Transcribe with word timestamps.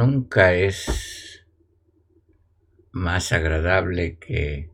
nunca 0.00 0.54
es 0.54 1.44
más 2.90 3.32
agradable 3.32 4.16
que 4.16 4.70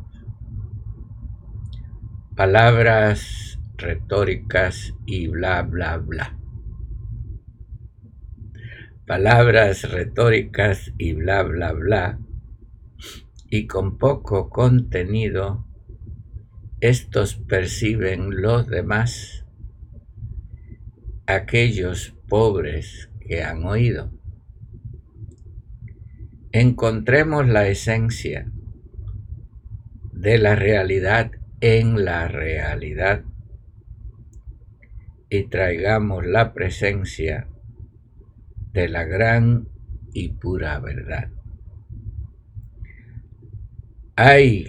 Palabras 2.36 3.60
retóricas 3.78 4.94
y 5.06 5.28
bla, 5.28 5.64
bla, 5.64 5.98
bla. 5.98 6.41
Palabras 9.06 9.90
retóricas 9.92 10.94
y 10.98 11.14
bla, 11.14 11.44
bla, 11.44 11.74
bla. 11.74 12.20
Y 13.50 13.68
con 13.68 13.98
poco 13.98 14.50
contenido, 14.50 15.66
estos 16.80 17.36
perciben 17.36 18.42
los 18.42 18.68
demás, 18.68 19.46
aquellos 21.26 22.16
pobres 22.28 23.10
que 23.20 23.44
han 23.44 23.66
oído 23.66 24.12
encontremos 26.54 27.48
la 27.48 27.68
esencia 27.70 28.52
de 30.12 30.38
la 30.38 30.56
realidad 30.56 31.32
en 31.62 32.04
la 32.04 32.28
realidad 32.28 33.24
y 35.30 35.48
traigamos 35.48 36.26
la 36.26 36.54
presencia 36.54 37.48
de 38.74 38.90
la 38.90 39.04
gran 39.04 39.68
y 40.14 40.30
pura 40.30 40.80
verdad. 40.80 41.30
Hay 44.16 44.68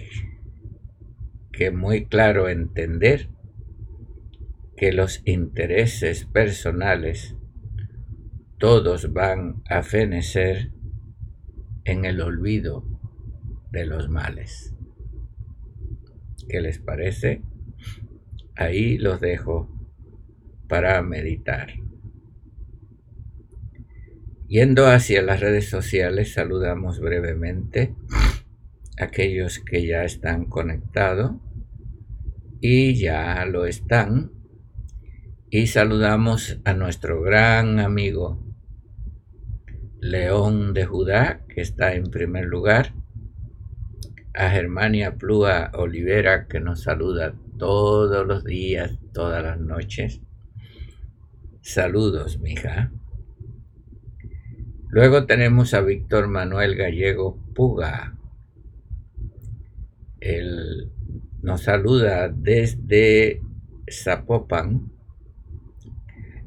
que 1.51 1.71
muy 1.71 2.05
claro 2.05 2.49
entender 2.49 3.29
que 4.75 4.91
los 4.91 5.21
intereses 5.25 6.25
personales 6.25 7.35
todos 8.57 9.13
van 9.13 9.61
a 9.69 9.83
fenecer 9.83 10.71
en 11.85 12.05
el 12.05 12.21
olvido 12.21 12.85
de 13.71 13.85
los 13.85 14.09
males. 14.09 14.73
¿Qué 16.49 16.61
les 16.61 16.79
parece? 16.79 17.41
Ahí 18.55 18.97
los 18.97 19.19
dejo 19.19 19.69
para 20.67 21.01
meditar. 21.01 21.73
Yendo 24.53 24.85
hacia 24.85 25.23
las 25.23 25.39
redes 25.39 25.67
sociales, 25.67 26.33
saludamos 26.33 26.99
brevemente 26.99 27.95
a 28.99 29.05
aquellos 29.05 29.57
que 29.57 29.87
ya 29.87 30.03
están 30.03 30.45
conectados 30.45 31.31
y 32.61 32.93
ya 32.93 33.43
lo 33.45 33.65
están. 33.65 34.31
Y 35.49 35.65
saludamos 35.65 36.59
a 36.65 36.73
nuestro 36.73 37.23
gran 37.23 37.79
amigo 37.79 38.45
León 39.99 40.75
de 40.75 40.85
Judá, 40.85 41.43
que 41.49 41.61
está 41.61 41.95
en 41.95 42.11
primer 42.11 42.45
lugar, 42.45 42.93
a 44.35 44.51
Germania 44.51 45.15
Plúa 45.15 45.71
Olivera, 45.73 46.47
que 46.47 46.59
nos 46.59 46.83
saluda 46.83 47.33
todos 47.57 48.27
los 48.27 48.43
días, 48.43 48.99
todas 49.13 49.41
las 49.41 49.59
noches. 49.59 50.21
Saludos, 51.63 52.37
mija. 52.37 52.91
Luego 54.93 55.25
tenemos 55.25 55.73
a 55.73 55.81
Víctor 55.81 56.27
Manuel 56.27 56.75
Gallego 56.75 57.35
Puga. 57.55 58.15
Él 60.19 60.91
nos 61.41 61.63
saluda 61.63 62.29
desde 62.29 63.41
Zapopan. 63.91 64.91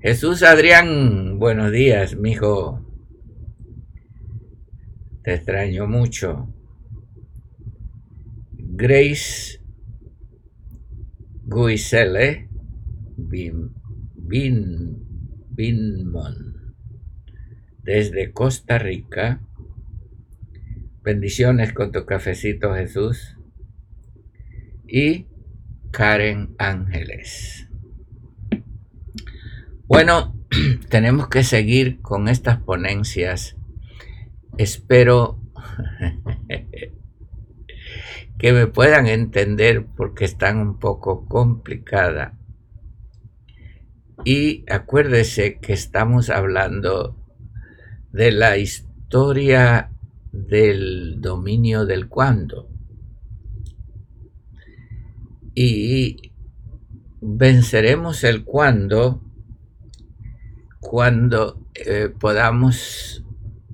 Jesús 0.01 0.45
Adrián, 0.45 1.41
buenos 1.41 1.73
días, 1.73 2.15
mijo. 2.15 2.87
Te 5.25 5.35
extraño 5.35 5.89
mucho. 5.89 6.49
Grace 8.53 9.61
Guisele 11.49 12.49
Bin, 13.17 13.75
Binmon 15.51 16.56
desde 17.87 18.33
Costa 18.33 18.79
Rica. 18.79 19.41
Bendiciones 21.03 21.73
con 21.73 21.93
tu 21.93 22.05
cafecito 22.05 22.75
Jesús. 22.75 23.39
Y 24.87 25.27
Karen 25.93 26.55
Ángeles. 26.59 27.69
Bueno, 29.87 30.37
tenemos 30.91 31.29
que 31.29 31.45
seguir 31.45 32.03
con 32.03 32.29
estas 32.29 32.61
ponencias 32.61 33.57
Espero 34.59 35.39
que 38.39 38.53
me 38.53 38.67
puedan 38.67 39.07
entender 39.07 39.87
porque 39.97 40.25
están 40.25 40.59
un 40.59 40.79
poco 40.79 41.27
complicadas. 41.27 42.33
Y 44.25 44.65
acuérdese 44.71 45.59
que 45.59 45.75
estamos 45.75 46.31
hablando 46.31 47.26
de 48.17 48.33
la 48.33 48.57
historia 48.57 49.91
del 50.33 51.21
dominio 51.21 51.85
del 51.85 52.09
cuándo. 52.09 52.71
Y 55.55 56.33
venceremos 57.21 58.25
el 58.25 58.43
cuándo 58.43 59.23
cuando 60.81 61.69
eh, 61.75 62.09
podamos 62.19 63.23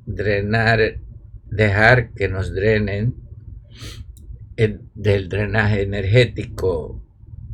drenar, 0.06 0.98
dejar 1.46 2.12
que 2.12 2.28
nos 2.28 2.52
drenen 2.52 3.14
del 4.56 5.28
drenaje 5.28 5.82
energético 5.82 7.00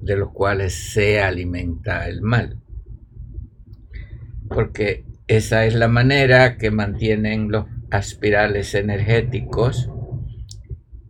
de 0.00 0.17
los 0.17 0.31
cuales 0.31 0.73
se 0.73 1.20
alimenta 1.20 2.08
el 2.08 2.23
mal. 2.23 2.58
Porque 4.49 5.07
esa 5.28 5.66
es 5.66 5.75
la 5.75 5.88
manera 5.88 6.56
que 6.56 6.70
mantienen 6.70 7.50
los 7.50 7.66
aspirales 7.90 8.75
energéticos 8.75 9.90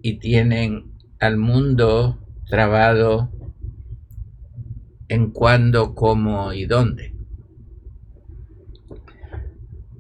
y 0.03 0.19
tienen 0.19 0.93
al 1.21 1.37
mundo 1.37 2.19
trabado 2.47 3.31
en 5.09 5.31
cuándo, 5.31 5.95
cómo 5.95 6.53
y 6.53 6.67
dónde. 6.67 7.15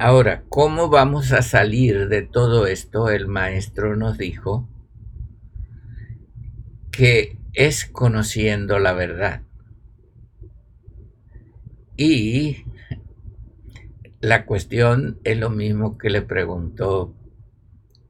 Ahora, 0.01 0.45
¿cómo 0.49 0.89
vamos 0.89 1.33
a 1.33 1.43
salir 1.43 2.09
de 2.09 2.23
todo 2.23 2.67
esto? 2.67 3.11
El 3.11 3.29
maestro 3.29 3.97
nos 3.97 4.19
dijo 4.19 4.69
que 6.91 7.39
es 7.53 7.85
conociendo 7.85 8.81
la 8.81 8.93
verdad. 8.93 9.43
Y 11.97 12.68
la 14.21 14.47
cuestión 14.47 15.21
es 15.25 15.39
lo 15.39 15.51
mismo 15.51 15.97
que 15.97 16.11
le 16.11 16.23
preguntó, 16.23 17.15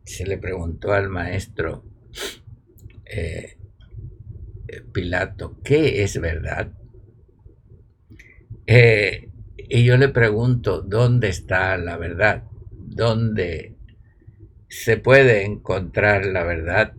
se 0.05 0.26
le 0.26 0.38
preguntó 0.38 0.93
al 0.93 1.08
maestro 1.08 1.84
eh, 3.05 3.58
Pilato, 4.93 5.58
¿qué 5.62 6.02
es 6.02 6.20
verdad? 6.20 6.72
Eh, 8.66 9.31
y 9.56 9.84
yo 9.84 9.96
le 9.96 10.08
pregunto, 10.08 10.82
¿dónde 10.82 11.28
está 11.28 11.76
la 11.78 11.96
verdad? 11.96 12.44
¿Dónde 12.70 13.76
se 14.69 14.96
puede 14.96 15.44
encontrar 15.44 16.26
la 16.26 16.44
verdad? 16.44 16.94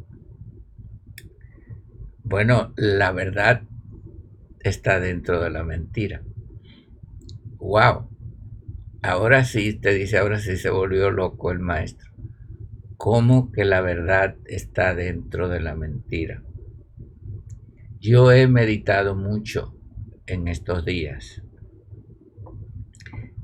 Bueno, 2.24 2.74
la 2.76 3.12
verdad 3.12 3.64
está 4.60 5.00
dentro 5.00 5.42
de 5.42 5.50
la 5.50 5.64
mentira. 5.64 6.22
¡Wow! 7.58 8.09
Ahora 9.02 9.46
sí, 9.46 9.74
te 9.74 9.94
dice, 9.94 10.18
ahora 10.18 10.40
sí 10.40 10.58
se 10.58 10.70
volvió 10.70 11.10
loco 11.10 11.52
el 11.52 11.60
maestro. 11.60 12.12
¿Cómo 12.98 13.50
que 13.54 13.64
la 13.64 13.80
verdad 13.80 14.36
está 14.46 14.94
dentro 14.94 15.48
de 15.48 15.62
la 15.62 15.74
mentira? 15.74 16.44
Yo 18.02 18.34
he 18.34 18.48
meditado 18.48 19.16
mucho 19.16 19.74
en 20.26 20.50
estos 20.50 20.84
días 20.84 21.42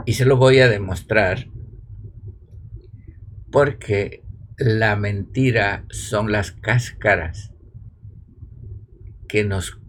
y 0.05 0.13
se 0.13 0.25
lo 0.25 0.35
voy 0.35 0.59
a 0.59 0.67
demostrar 0.67 1.47
porque 3.49 4.25
la 4.57 4.97
mentira 4.97 5.85
son 5.89 6.33
las 6.33 6.51
cáscaras 6.51 7.53
que 9.29 9.45
nos 9.45 9.79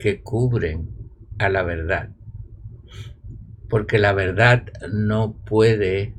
que 0.00 0.20
cubren 0.20 0.88
a 1.38 1.48
la 1.48 1.62
verdad 1.62 2.15
porque 3.68 3.98
la 3.98 4.12
verdad 4.12 4.64
no 4.92 5.36
puede 5.44 6.14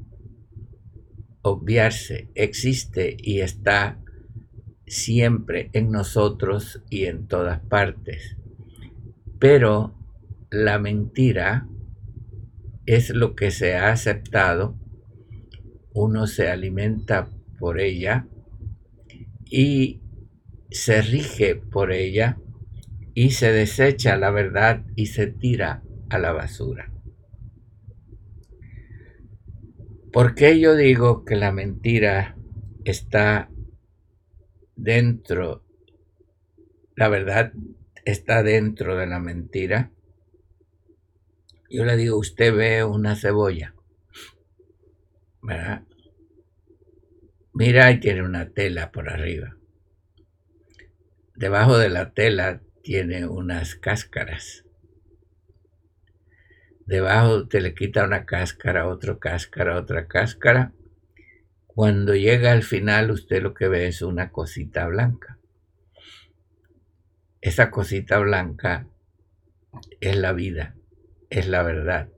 obviarse, 1.41 2.29
existe 2.35 3.15
y 3.19 3.41
está 3.41 3.99
siempre 4.85 5.69
en 5.73 5.91
nosotros 5.91 6.81
y 6.89 7.05
en 7.05 7.27
todas 7.27 7.59
partes. 7.59 8.38
Pero 9.39 9.95
la 10.49 10.79
mentira 10.79 11.67
es 12.85 13.09
lo 13.09 13.35
que 13.35 13.51
se 13.51 13.75
ha 13.75 13.91
aceptado, 13.91 14.77
uno 15.94 16.27
se 16.27 16.49
alimenta 16.49 17.29
por 17.59 17.79
ella 17.79 18.27
y 19.45 20.01
se 20.69 21.01
rige 21.01 21.55
por 21.55 21.91
ella 21.91 22.38
y 23.13 23.31
se 23.31 23.51
desecha 23.51 24.15
la 24.17 24.31
verdad 24.31 24.85
y 24.95 25.07
se 25.07 25.27
tira 25.27 25.83
a 26.09 26.19
la 26.19 26.31
basura. 26.31 26.91
¿Por 30.17 30.33
qué 30.33 30.59
yo 30.59 30.75
digo 30.75 31.25
que 31.25 31.35
la 31.35 31.51
mentira 31.51 32.35
está 32.85 33.51
dentro, 34.75 35.63
la 36.95 37.07
verdad 37.07 37.53
está 38.03 38.41
dentro 38.41 38.97
de 38.97 39.05
la 39.05 39.19
mentira? 39.19 39.91
Yo 41.69 41.85
le 41.85 41.95
digo, 41.97 42.17
usted 42.17 42.51
ve 42.51 42.83
una 42.83 43.15
cebolla, 43.15 43.75
¿verdad? 45.43 45.83
Mira 47.53 47.91
y 47.91 47.99
tiene 47.99 48.23
una 48.23 48.49
tela 48.49 48.91
por 48.91 49.11
arriba. 49.11 49.55
Debajo 51.35 51.77
de 51.77 51.89
la 51.89 52.15
tela 52.15 52.63
tiene 52.81 53.27
unas 53.27 53.75
cáscaras 53.75 54.66
debajo 56.87 57.47
te 57.47 57.61
le 57.61 57.75
quita 57.75 58.05
una 58.05 58.25
cáscara, 58.25 58.87
otra 58.87 59.19
cáscara, 59.19 59.77
otra 59.77 60.07
cáscara. 60.07 60.73
Cuando 61.67 62.15
llega 62.15 62.53
al 62.53 62.63
final 62.63 63.11
usted 63.11 63.43
lo 63.43 63.53
que 63.53 63.67
ve 63.67 63.87
es 63.87 64.01
una 64.01 64.31
cosita 64.31 64.87
blanca. 64.87 65.37
Esa 67.41 67.69
cosita 67.69 68.17
blanca 68.17 68.87
es 69.99 70.17
la 70.17 70.33
vida, 70.33 70.75
es 71.29 71.47
la 71.47 71.61
verdad. 71.61 72.09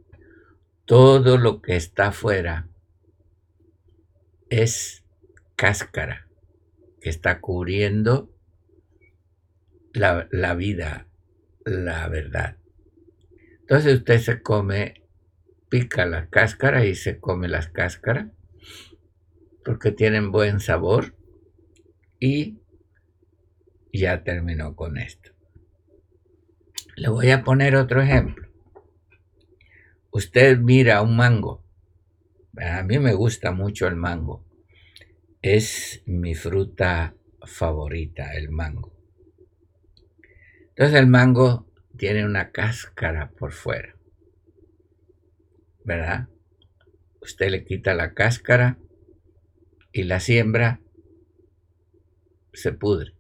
Todo 0.86 1.38
lo 1.38 1.62
que 1.62 1.76
está 1.76 2.08
afuera 2.08 2.70
es 4.50 5.04
cáscara 5.56 6.28
que 7.02 7.10
está 7.10 7.40
cubriendo 7.42 8.32
la, 9.94 10.28
la 10.32 10.54
vida, 10.56 11.08
la 11.66 12.08
verdad. 12.08 12.59
Entonces 13.70 14.00
usted 14.00 14.18
se 14.18 14.42
come, 14.42 15.04
pica 15.70 16.08
la 16.08 16.28
cáscara 16.28 16.86
y 16.86 16.96
se 16.96 17.20
come 17.20 17.48
las 17.48 17.68
cáscaras 17.68 18.32
porque 19.64 19.92
tienen 19.92 20.32
buen 20.32 20.60
sabor 20.60 21.14
y 22.20 22.58
ya 23.94 24.24
terminó 24.24 24.76
con 24.76 24.98
esto. 24.98 25.34
Le 26.96 27.10
voy 27.10 27.30
a 27.30 27.44
poner 27.44 27.76
otro 27.76 28.02
ejemplo. 28.02 28.50
Usted 30.10 30.58
mira 30.58 31.04
un 31.04 31.16
mango. 31.16 31.64
A 32.58 32.82
mí 32.82 32.98
me 32.98 33.14
gusta 33.14 33.52
mucho 33.52 33.86
el 33.86 33.96
mango. 33.96 34.44
Es 35.44 36.02
mi 36.08 36.34
fruta 36.34 37.14
favorita, 37.44 38.34
el 38.34 38.50
mango. 38.50 38.92
Entonces 40.70 41.00
el 41.00 41.06
mango 41.06 41.69
tiene 42.00 42.26
una 42.26 42.52
cáscara 42.52 43.30
por 43.32 43.52
fuera. 43.52 43.94
¿Verdad? 45.84 46.30
Usted 47.22 47.50
le 47.50 47.66
quita 47.66 47.94
la 47.94 48.14
cáscara 48.14 48.80
y 49.92 50.04
la 50.04 50.22
siembra 50.22 50.80
se 52.54 52.72
pudre. 52.72 53.16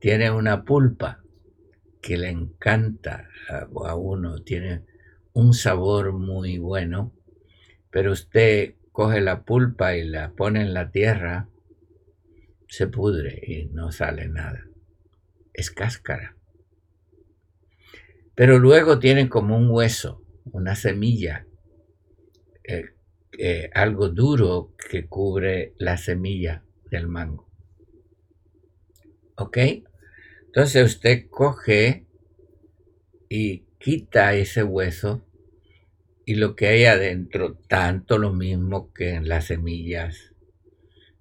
Tiene 0.00 0.30
una 0.30 0.64
pulpa 0.64 1.22
que 2.00 2.16
le 2.16 2.30
encanta 2.30 3.28
a 3.50 3.94
uno, 3.94 4.42
tiene 4.42 4.86
un 5.34 5.52
sabor 5.52 6.14
muy 6.14 6.56
bueno, 6.56 7.12
pero 7.90 8.12
usted 8.12 8.74
coge 8.90 9.20
la 9.20 9.44
pulpa 9.44 9.96
y 9.96 10.04
la 10.08 10.30
pone 10.32 10.62
en 10.62 10.72
la 10.72 10.90
tierra, 10.90 11.50
se 12.68 12.86
pudre 12.86 13.38
y 13.46 13.66
no 13.66 13.92
sale 13.92 14.28
nada. 14.28 14.66
Es 15.52 15.70
cáscara 15.70 16.36
pero 18.42 18.58
luego 18.58 18.98
tienen 18.98 19.28
como 19.28 19.56
un 19.56 19.70
hueso, 19.70 20.20
una 20.46 20.74
semilla, 20.74 21.46
eh, 22.64 22.86
eh, 23.38 23.70
algo 23.72 24.08
duro 24.08 24.74
que 24.90 25.06
cubre 25.06 25.74
la 25.78 25.96
semilla 25.96 26.64
del 26.90 27.06
mango. 27.06 27.48
¿Ok? 29.36 29.58
Entonces 30.46 30.84
usted 30.84 31.28
coge 31.30 32.08
y 33.28 33.58
quita 33.78 34.34
ese 34.34 34.64
hueso 34.64 35.24
y 36.26 36.34
lo 36.34 36.56
que 36.56 36.66
hay 36.66 36.86
adentro, 36.86 37.60
tanto 37.68 38.18
lo 38.18 38.32
mismo 38.32 38.92
que 38.92 39.10
en 39.10 39.28
las 39.28 39.44
semillas, 39.44 40.34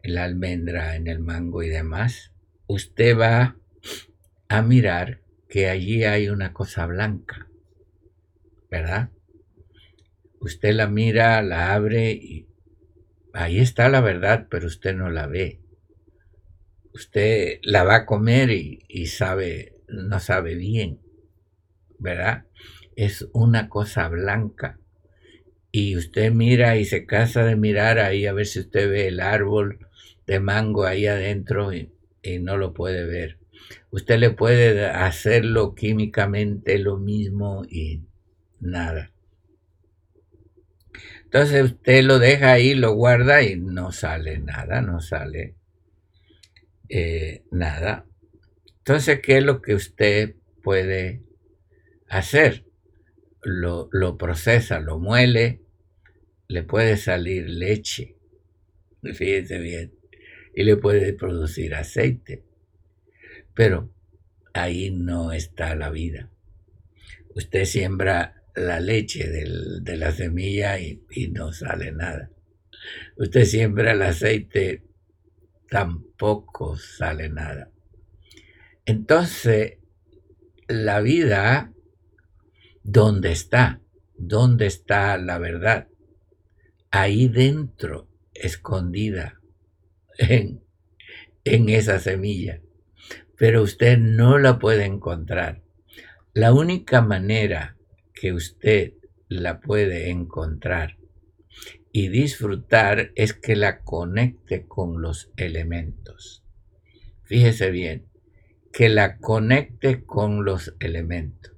en 0.01 0.16
la 0.16 0.24
almendra, 0.24 0.96
en 0.96 1.06
el 1.06 1.20
mango 1.20 1.62
y 1.62 1.70
demás, 1.70 2.34
usted 2.66 3.16
va 3.16 3.58
a 4.48 4.62
mirar 4.63 5.21
que 5.51 5.67
allí 5.67 6.05
hay 6.05 6.29
una 6.29 6.53
cosa 6.53 6.86
blanca, 6.86 7.50
¿verdad? 8.70 9.10
Usted 10.39 10.74
la 10.74 10.88
mira, 10.88 11.41
la 11.41 11.74
abre 11.74 12.13
y 12.13 12.48
ahí 13.34 13.60
está 13.60 13.89
la 13.89 14.00
verdad, 14.00 14.48
pero 14.50 14.67
usted 14.67 14.96
no 14.96 15.10
la 15.10 15.27
ve. 15.27 15.60
Usted 16.93 17.60
la 17.63 17.84
va 17.84 17.96
a 17.96 18.05
comer 18.05 18.50
y, 18.50 19.08
sabe, 19.08 19.75
no 19.89 20.22
sabe 20.22 20.55
bien, 20.55 21.01
¿verdad? 22.00 22.46
Es 22.96 23.27
una 23.34 23.67
cosa 23.67 24.08
blanca. 24.08 24.79
Y 25.70 25.98
usted 25.98 26.31
mira 26.31 26.77
y 26.77 26.86
se 26.86 27.05
cansa 27.05 27.43
de 27.43 27.58
mirar 27.58 28.00
ahí 28.00 28.25
a 28.25 28.31
ver 28.31 28.46
si 28.46 28.62
usted 28.62 28.89
ve 28.89 29.10
el 29.10 29.20
árbol 29.20 29.86
de 30.25 30.39
mango 30.39 30.86
ahí 30.86 31.08
adentro 31.08 31.74
y 31.74 31.91
no 32.39 32.55
lo 32.55 32.74
puede 32.74 33.05
ver. 33.05 33.41
Usted 33.92 34.20
le 34.20 34.32
puede 34.32 34.86
hacerlo 34.86 35.75
químicamente 35.75 36.78
lo 36.80 36.98
mismo 36.98 37.63
y 37.70 38.01
nada. 38.60 39.12
Entonces 41.24 41.63
usted 41.63 42.04
lo 42.04 42.20
deja 42.20 42.51
ahí, 42.51 42.74
lo 42.74 42.94
guarda 42.94 43.42
y 43.42 43.56
no 43.56 43.92
sale 43.92 44.40
nada, 44.40 44.82
no 44.82 45.00
sale 45.00 45.56
eh, 46.90 47.46
nada. 47.51 48.06
Entonces, 48.80 49.22
¿qué 49.22 49.38
es 49.38 49.44
lo 49.44 49.62
que 49.62 49.75
usted 49.75 50.36
puede 50.62 51.24
hacer? 52.10 52.66
Lo, 53.44 53.88
lo 53.94 54.18
procesa, 54.18 54.82
lo 54.82 55.00
muele, 55.00 55.62
le 56.50 56.63
puede 56.63 56.98
salir 56.98 57.50
leche, 57.50 58.18
fíjese 59.01 59.60
bien, 59.60 59.94
y 60.54 60.63
le 60.63 60.75
puede 60.75 61.13
producir 61.13 61.75
aceite. 61.75 62.44
Pero 63.62 63.94
ahí 64.53 64.89
no 64.89 65.32
está 65.32 65.75
la 65.75 65.91
vida. 65.91 66.32
Usted 67.36 67.65
siembra 67.65 68.44
la 68.56 68.80
leche 68.80 69.30
de 69.30 69.98
la 69.98 70.12
semilla 70.12 70.80
y, 70.80 71.03
y 71.12 71.27
no 71.27 71.53
sale 71.53 71.91
nada. 71.91 72.32
Usted 73.18 73.46
siembra 73.46 73.91
el 73.91 74.01
aceite, 74.01 74.84
tampoco 75.70 76.75
sale 76.75 77.30
nada. 77.30 77.70
Entonces, 78.86 79.77
la 80.68 81.00
vida, 81.00 81.72
¿dónde 82.82 83.32
está? 83.32 83.80
¿Dónde 84.15 84.65
está 84.65 85.20
la 85.20 85.38
verdad? 85.38 85.88
Ahí 86.89 87.27
dentro, 87.27 88.10
escondida 88.34 89.39
en, 90.18 90.63
en 91.44 91.70
esa 91.70 92.00
semilla. 92.00 92.60
Pero 93.42 93.64
usted 93.64 93.98
no 93.98 94.38
la 94.38 94.60
puede 94.60 94.86
encontrar. 94.86 95.64
La 96.32 96.54
única 96.54 97.02
manera 97.02 97.76
que 98.14 98.34
usted 98.34 98.94
la 99.30 99.62
puede 99.62 100.12
encontrar 100.12 101.00
y 101.92 102.10
disfrutar 102.10 103.12
es 103.16 103.34
que 103.34 103.56
la 103.56 103.80
conecte 103.80 104.68
con 104.68 105.02
los 105.02 105.32
elementos. 105.38 106.44
Fíjese 107.24 107.72
bien, 107.72 108.06
que 108.72 108.90
la 108.90 109.18
conecte 109.18 110.04
con 110.04 110.46
los 110.46 110.76
elementos. 110.80 111.54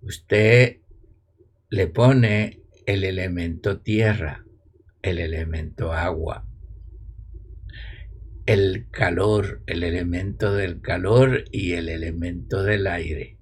Usted 0.00 0.80
le 1.70 1.86
pone 1.86 2.60
el 2.86 3.04
elemento 3.04 3.78
tierra, 3.78 4.44
el 5.00 5.20
elemento 5.20 5.92
agua, 5.92 6.44
el 8.52 8.90
calor, 8.90 9.62
el 9.66 9.82
elemento 9.82 10.52
del 10.52 10.82
calor 10.82 11.44
y 11.52 11.72
el 11.72 11.88
elemento 11.88 12.62
del 12.62 12.86
aire. 12.86 13.38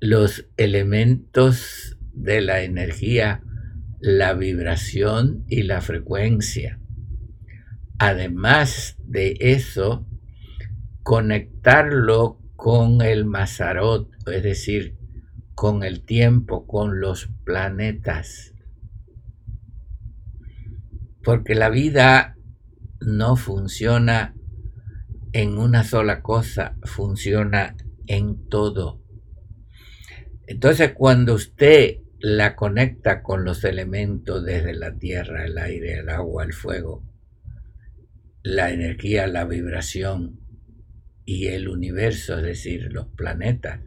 Los 0.00 0.50
elementos 0.58 1.96
de 2.12 2.42
la 2.42 2.60
energía, 2.60 3.42
la 4.00 4.34
vibración 4.34 5.46
y 5.48 5.62
la 5.62 5.80
frecuencia. 5.80 6.78
Además 7.98 8.98
de 9.02 9.38
eso, 9.40 10.06
conectarlo 11.02 12.42
con 12.54 13.00
el 13.00 13.24
Mazarot, 13.24 14.10
es 14.30 14.42
decir, 14.42 14.98
con 15.54 15.84
el 15.84 16.04
tiempo, 16.04 16.66
con 16.66 17.00
los 17.00 17.30
planetas. 17.44 18.52
Porque 21.24 21.54
la 21.54 21.70
vida 21.70 22.35
no 23.00 23.36
funciona 23.36 24.34
en 25.32 25.58
una 25.58 25.84
sola 25.84 26.22
cosa, 26.22 26.76
funciona 26.82 27.76
en 28.06 28.48
todo. 28.48 29.02
Entonces 30.46 30.92
cuando 30.92 31.34
usted 31.34 31.98
la 32.20 32.56
conecta 32.56 33.22
con 33.22 33.44
los 33.44 33.64
elementos 33.64 34.44
desde 34.44 34.74
la 34.74 34.96
tierra, 34.96 35.44
el 35.44 35.58
aire, 35.58 35.98
el 35.98 36.08
agua, 36.08 36.44
el 36.44 36.52
fuego, 36.52 37.04
la 38.42 38.70
energía, 38.70 39.26
la 39.26 39.44
vibración 39.44 40.40
y 41.24 41.48
el 41.48 41.68
universo, 41.68 42.38
es 42.38 42.44
decir, 42.44 42.92
los 42.92 43.08
planetas, 43.08 43.80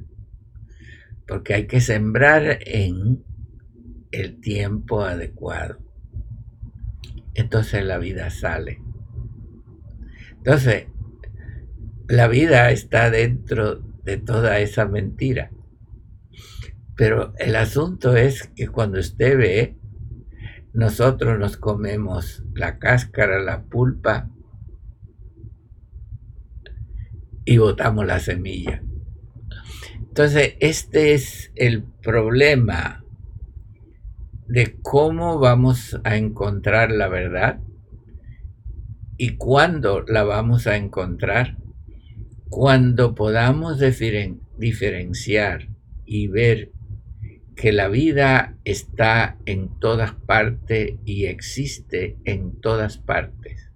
porque 1.25 1.53
hay 1.53 1.67
que 1.67 1.79
sembrar 1.79 2.59
en 2.65 3.23
el 4.11 4.41
tiempo 4.41 5.01
adecuado. 5.03 5.79
Entonces 7.33 7.85
la 7.85 7.97
vida 7.97 8.29
sale. 8.29 8.81
Entonces, 10.39 10.87
la 12.07 12.27
vida 12.27 12.71
está 12.71 13.11
dentro 13.11 13.81
de 14.03 14.17
toda 14.17 14.59
esa 14.59 14.85
mentira. 14.85 15.51
Pero 16.95 17.33
el 17.37 17.55
asunto 17.55 18.15
es 18.15 18.47
que 18.55 18.67
cuando 18.67 18.99
usted 18.99 19.37
ve, 19.37 19.77
nosotros 20.73 21.37
nos 21.37 21.57
comemos 21.57 22.43
la 22.53 22.79
cáscara, 22.79 23.39
la 23.39 23.63
pulpa 23.63 24.29
y 27.43 27.57
botamos 27.57 28.05
la 28.05 28.19
semilla. 28.19 28.81
Entonces, 29.97 30.55
este 30.61 31.13
es 31.13 31.51
el 31.55 31.83
problema 31.83 33.03
de 34.47 34.77
cómo 34.81 35.37
vamos 35.37 35.99
a 36.03 36.15
encontrar 36.15 36.91
la 36.91 37.07
verdad 37.09 37.59
¿Y 39.21 39.35
cuándo 39.35 40.05
la 40.07 40.23
vamos 40.23 40.65
a 40.65 40.77
encontrar? 40.77 41.57
Cuando 42.47 43.15
podamos 43.15 43.77
diferenciar 43.77 45.67
y 46.05 46.27
ver 46.27 46.71
que 47.53 47.73
la 47.73 47.89
vida 47.89 48.55
está 48.63 49.37
en 49.45 49.77
todas 49.77 50.13
partes 50.13 50.93
y 51.03 51.25
existe 51.25 52.17
en 52.23 52.61
todas 52.61 52.97
partes. 52.97 53.69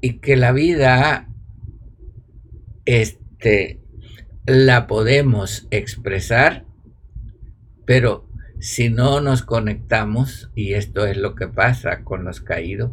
Y 0.00 0.20
que 0.20 0.36
la 0.36 0.52
vida 0.52 1.28
este, 2.84 3.80
la 4.46 4.86
podemos 4.86 5.66
expresar, 5.72 6.66
pero 7.84 8.28
si 8.60 8.90
no 8.90 9.20
nos 9.20 9.42
conectamos, 9.42 10.52
y 10.54 10.74
esto 10.74 11.04
es 11.04 11.16
lo 11.16 11.34
que 11.34 11.48
pasa 11.48 12.04
con 12.04 12.24
los 12.24 12.40
caídos, 12.40 12.92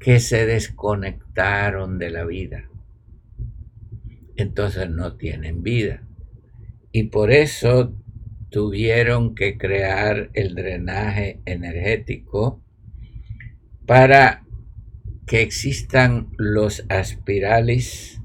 que 0.00 0.18
se 0.18 0.46
desconectaron 0.46 1.98
de 1.98 2.10
la 2.10 2.24
vida. 2.24 2.70
Entonces 4.34 4.88
no 4.88 5.16
tienen 5.16 5.62
vida. 5.62 6.02
Y 6.90 7.04
por 7.04 7.30
eso 7.30 7.94
tuvieron 8.48 9.34
que 9.34 9.58
crear 9.58 10.30
el 10.32 10.54
drenaje 10.54 11.40
energético 11.44 12.62
para 13.86 14.44
que 15.26 15.42
existan 15.42 16.30
los 16.38 16.84
aspirales 16.88 18.20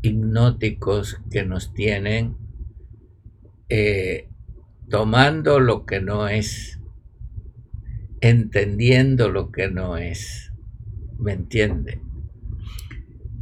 hipnóticos 0.00 1.20
que 1.30 1.44
nos 1.44 1.74
tienen 1.74 2.36
eh, 3.68 4.28
tomando 4.88 5.60
lo 5.60 5.84
que 5.84 6.00
no 6.00 6.28
es, 6.28 6.80
entendiendo 8.22 9.28
lo 9.28 9.52
que 9.52 9.68
no 9.70 9.98
es 9.98 10.47
¿me 11.18 11.32
entiende? 11.32 12.00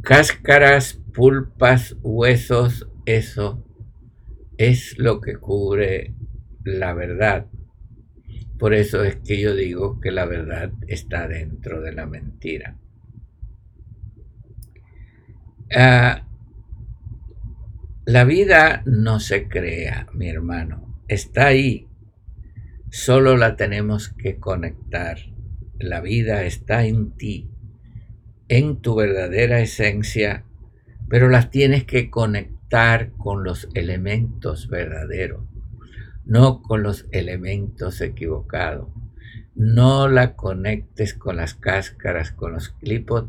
Cáscaras, 0.01 1.01
pulpas, 1.13 1.95
huesos, 2.01 2.89
eso 3.05 3.63
es 4.57 4.97
lo 4.97 5.21
que 5.21 5.37
cubre 5.37 6.15
la 6.63 6.93
verdad. 6.93 7.47
Por 8.57 8.73
eso 8.73 9.03
es 9.03 9.17
que 9.17 9.39
yo 9.39 9.55
digo 9.55 9.99
que 9.99 10.11
la 10.11 10.25
verdad 10.25 10.71
está 10.87 11.27
dentro 11.27 11.81
de 11.81 11.93
la 11.93 12.07
mentira. 12.07 12.77
Ah, 15.75 16.27
la 18.05 18.23
vida 18.23 18.83
no 18.85 19.19
se 19.19 19.47
crea, 19.47 20.07
mi 20.13 20.29
hermano. 20.29 21.01
Está 21.07 21.47
ahí. 21.47 21.87
Solo 22.89 23.35
la 23.35 23.57
tenemos 23.57 24.09
que 24.09 24.37
conectar. 24.37 25.17
La 25.77 25.99
vida 26.01 26.43
está 26.43 26.85
en 26.85 27.11
ti 27.11 27.51
en 28.49 28.77
tu 28.81 28.95
verdadera 28.95 29.59
esencia, 29.59 30.43
pero 31.09 31.29
las 31.29 31.49
tienes 31.49 31.85
que 31.85 32.09
conectar 32.09 33.11
con 33.17 33.43
los 33.43 33.69
elementos 33.73 34.67
verdaderos, 34.67 35.43
no 36.25 36.61
con 36.61 36.83
los 36.83 37.05
elementos 37.11 38.01
equivocados. 38.01 38.89
No 39.55 40.07
la 40.07 40.35
conectes 40.35 41.13
con 41.15 41.37
las 41.37 41.55
cáscaras, 41.55 42.31
con 42.31 42.53
los 42.53 42.69
clipos, 42.69 43.25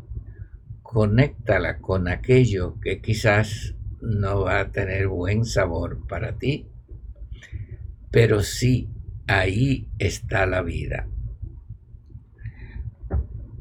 conéctala 0.83 1.79
con 1.79 2.07
aquello 2.07 2.79
que 2.79 3.01
quizás 3.01 3.75
no 4.01 4.41
va 4.41 4.59
a 4.59 4.71
tener 4.71 5.07
buen 5.07 5.45
sabor 5.45 6.05
para 6.07 6.37
ti, 6.37 6.67
pero 8.11 8.43
sí, 8.43 8.89
ahí 9.27 9.87
está 9.99 10.45
la 10.45 10.61
vida. 10.61 11.07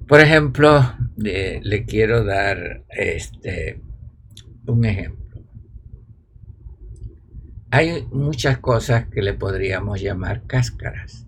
Por 0.09 0.21
ejemplo, 0.21 0.81
le 1.17 1.85
quiero 1.85 2.25
dar 2.25 2.85
este, 2.89 3.83
un 4.67 4.87
ejemplo. 4.87 5.19
hay 7.71 8.07
muchas 8.11 8.59
cosas 8.59 9.07
que 9.09 9.21
le 9.21 9.35
podríamos 9.35 10.01
llamar 10.01 10.47
cáscaras. 10.47 11.27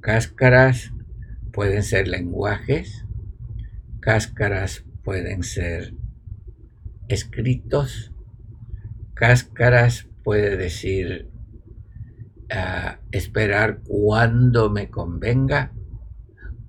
Cáscaras 0.00 0.92
pueden 1.52 1.84
ser 1.84 2.08
lenguajes, 2.08 3.06
cáscaras 4.00 4.84
pueden 5.04 5.44
ser 5.44 5.94
escritos, 7.06 8.12
cáscaras 9.14 10.08
puede 10.24 10.56
decir 10.56 11.30
ah, 12.50 12.98
esperar 13.12 13.82
cuando 13.84 14.68
me 14.70 14.90
convenga, 14.90 15.72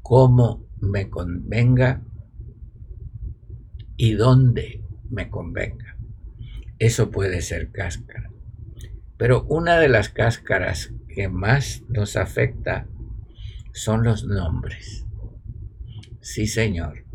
cómo 0.04 0.63
me 0.84 1.10
convenga 1.10 2.04
y 3.96 4.14
dónde 4.14 4.84
me 5.10 5.30
convenga. 5.30 5.98
Eso 6.80 7.12
puede 7.12 7.42
ser 7.42 7.72
cáscara. 7.72 8.32
Pero 9.18 9.44
una 9.44 9.80
de 9.80 9.88
las 9.88 10.10
cáscaras 10.10 10.94
que 11.08 11.30
más 11.30 11.84
nos 11.88 12.18
afecta 12.18 12.88
son 13.72 14.04
los 14.04 14.26
nombres. 14.26 15.06
Sí, 16.20 16.48
señor. 16.48 17.06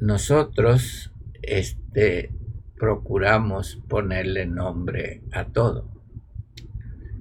Nosotros 0.00 1.12
este, 1.42 2.34
procuramos 2.78 3.82
ponerle 3.88 4.46
nombre 4.46 5.22
a 5.32 5.46
todo. 5.46 5.90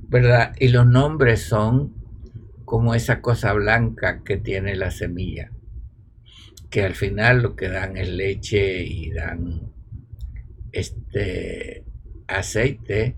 ¿Verdad? 0.07 0.53
Y 0.59 0.69
los 0.69 0.85
nombres 0.85 1.43
son 1.43 2.04
como 2.65 2.95
esa 2.95 3.21
cosa 3.21 3.53
blanca 3.53 4.23
que 4.23 4.37
tiene 4.37 4.75
la 4.75 4.91
semilla, 4.91 5.51
que 6.69 6.83
al 6.83 6.95
final 6.95 7.41
lo 7.41 7.55
que 7.55 7.69
dan 7.69 7.95
es 7.95 8.09
leche 8.09 8.83
y 8.83 9.11
dan 9.11 9.71
este 10.71 11.85
aceite 12.27 13.17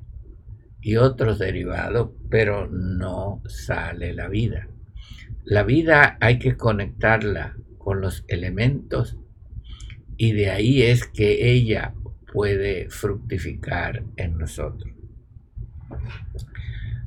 y 0.81 0.97
otros 0.97 1.39
derivados, 1.39 2.11
pero 2.29 2.67
no 2.67 3.41
sale 3.47 4.13
la 4.13 4.27
vida. 4.27 4.67
La 5.43 5.63
vida 5.63 6.17
hay 6.19 6.39
que 6.39 6.55
conectarla 6.55 7.55
con 7.77 8.01
los 8.01 8.25
elementos 8.27 9.17
y 10.17 10.33
de 10.33 10.51
ahí 10.51 10.81
es 10.83 11.07
que 11.07 11.51
ella 11.51 11.93
puede 12.33 12.89
fructificar 12.89 14.03
en 14.17 14.37
nosotros. 14.37 14.93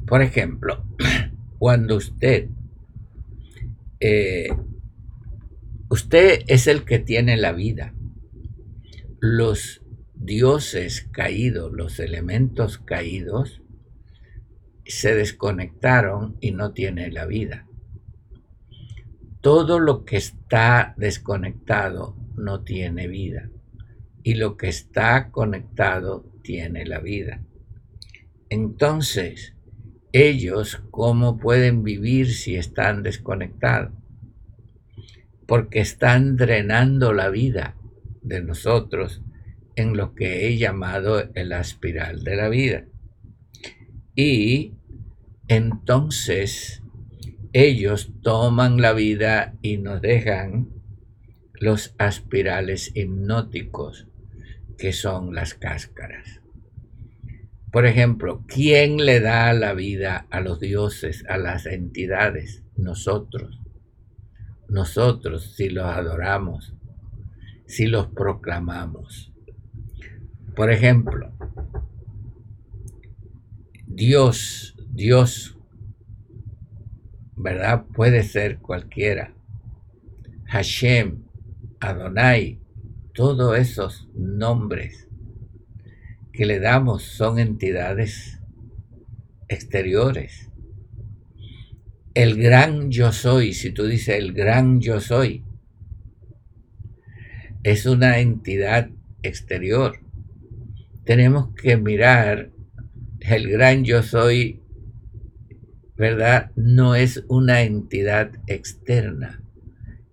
Por 0.07 0.23
ejemplo, 0.23 0.85
cuando 1.61 1.97
usted, 1.97 2.49
eh, 4.01 4.49
usted 5.91 6.41
es 6.47 6.67
el 6.67 6.87
que 6.87 6.99
tiene 6.99 7.37
la 7.37 7.53
vida, 7.53 7.93
los 9.21 9.83
dioses 10.15 11.07
caídos, 11.13 11.71
los 11.71 12.01
elementos 12.01 12.79
caídos, 12.79 13.61
se 14.87 15.15
desconectaron 15.15 16.39
y 16.41 16.53
no 16.53 16.73
tiene 16.73 17.13
la 17.13 17.27
vida. 17.27 17.67
Todo 19.43 19.81
lo 19.81 20.07
que 20.07 20.17
está 20.17 20.95
desconectado 20.97 22.17
no 22.37 22.63
tiene 22.65 23.07
vida 23.07 23.51
y 24.23 24.37
lo 24.37 24.57
que 24.57 24.69
está 24.69 25.31
conectado 25.31 26.25
tiene 26.43 26.87
la 26.87 27.01
vida. 27.01 27.45
Entonces, 28.49 29.55
ellos, 30.13 30.83
¿cómo 30.91 31.39
pueden 31.39 31.85
vivir 31.85 32.33
si 32.33 32.57
están 32.57 33.03
desconectados? 33.03 33.93
Porque 35.47 35.81
están 35.81 36.37
drenando 36.37 37.13
la 37.13 37.29
vida 37.29 37.77
de 38.23 38.43
nosotros 38.43 39.23
en 39.77 39.97
lo 39.97 40.15
que 40.15 40.47
he 40.47 40.57
llamado 40.57 41.31
la 41.35 41.61
espiral 41.61 42.25
de 42.25 42.37
la 42.37 42.49
vida. 42.49 42.87
Y 44.15 44.75
entonces 45.49 46.83
ellos 47.53 48.13
toman 48.23 48.81
la 48.81 48.93
vida 48.93 49.57
y 49.63 49.79
nos 49.79 50.01
dejan 50.01 50.69
los 51.55 51.95
aspirales 51.99 52.93
hipnóticos, 52.95 54.07
que 54.79 54.93
son 54.93 55.35
las 55.35 55.55
cáscaras. 55.55 56.40
Por 57.71 57.87
ejemplo, 57.87 58.45
¿quién 58.49 58.97
le 58.97 59.21
da 59.21 59.53
la 59.53 59.75
vida 59.75 60.27
a 60.31 60.41
los 60.41 60.59
dioses, 60.59 61.25
a 61.29 61.37
las 61.37 61.67
entidades? 61.67 62.65
Nosotros. 62.77 63.61
Nosotros 64.69 65.55
si 65.55 65.69
los 65.69 65.85
adoramos, 65.85 66.75
si 67.67 67.87
los 67.87 68.09
proclamamos. 68.09 69.33
Por 70.57 70.73
ejemplo, 70.73 71.33
Dios, 73.87 74.77
Dios, 74.93 75.57
¿verdad? 77.37 77.85
Puede 77.95 78.25
ser 78.25 78.59
cualquiera. 78.59 79.33
Hashem, 80.47 81.23
Adonai, 81.79 82.61
todos 83.15 83.57
esos 83.57 84.09
nombres 84.15 85.10
que 86.41 86.47
le 86.47 86.59
damos 86.59 87.03
son 87.03 87.39
entidades 87.39 88.41
exteriores. 89.47 90.49
El 92.15 92.43
gran 92.43 92.91
yo 92.91 93.13
soy, 93.13 93.53
si 93.53 93.73
tú 93.73 93.85
dices 93.85 94.17
el 94.17 94.33
gran 94.33 94.81
yo 94.81 95.01
soy, 95.01 95.45
es 97.63 97.85
una 97.85 98.21
entidad 98.21 98.89
exterior. 99.23 100.01
Tenemos 101.05 101.55
que 101.55 101.77
mirar 101.77 102.53
el 103.21 103.51
gran 103.51 103.85
yo 103.85 104.03
soy, 104.03 104.63
¿verdad? 105.95 106.53
No 106.57 106.95
es 106.95 107.23
una 107.29 107.65
entidad 107.65 108.33
externa, 108.47 109.45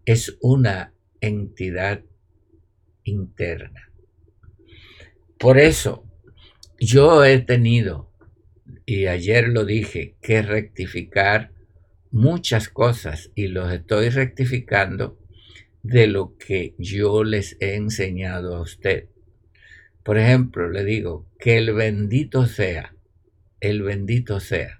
es 0.03 0.37
una 0.41 0.93
entidad 1.21 2.01
interna. 3.05 3.93
Por 5.37 5.57
eso 5.57 6.03
yo 6.79 7.25
he 7.25 7.39
tenido, 7.39 8.11
y 8.85 9.07
ayer 9.07 9.47
lo 9.47 9.65
dije, 9.65 10.15
que 10.21 10.41
rectificar 10.41 11.51
muchas 12.11 12.69
cosas 12.69 13.31
y 13.35 13.47
los 13.47 13.71
estoy 13.71 14.09
rectificando 14.09 15.17
de 15.81 16.07
lo 16.07 16.37
que 16.37 16.75
yo 16.77 17.23
les 17.23 17.57
he 17.59 17.75
enseñado 17.75 18.55
a 18.55 18.61
usted. 18.61 19.07
Por 20.03 20.17
ejemplo, 20.17 20.69
le 20.69 20.83
digo 20.83 21.25
que 21.39 21.57
el 21.57 21.73
bendito 21.73 22.45
sea, 22.45 22.93
el 23.59 23.81
bendito 23.81 24.39
sea. 24.39 24.79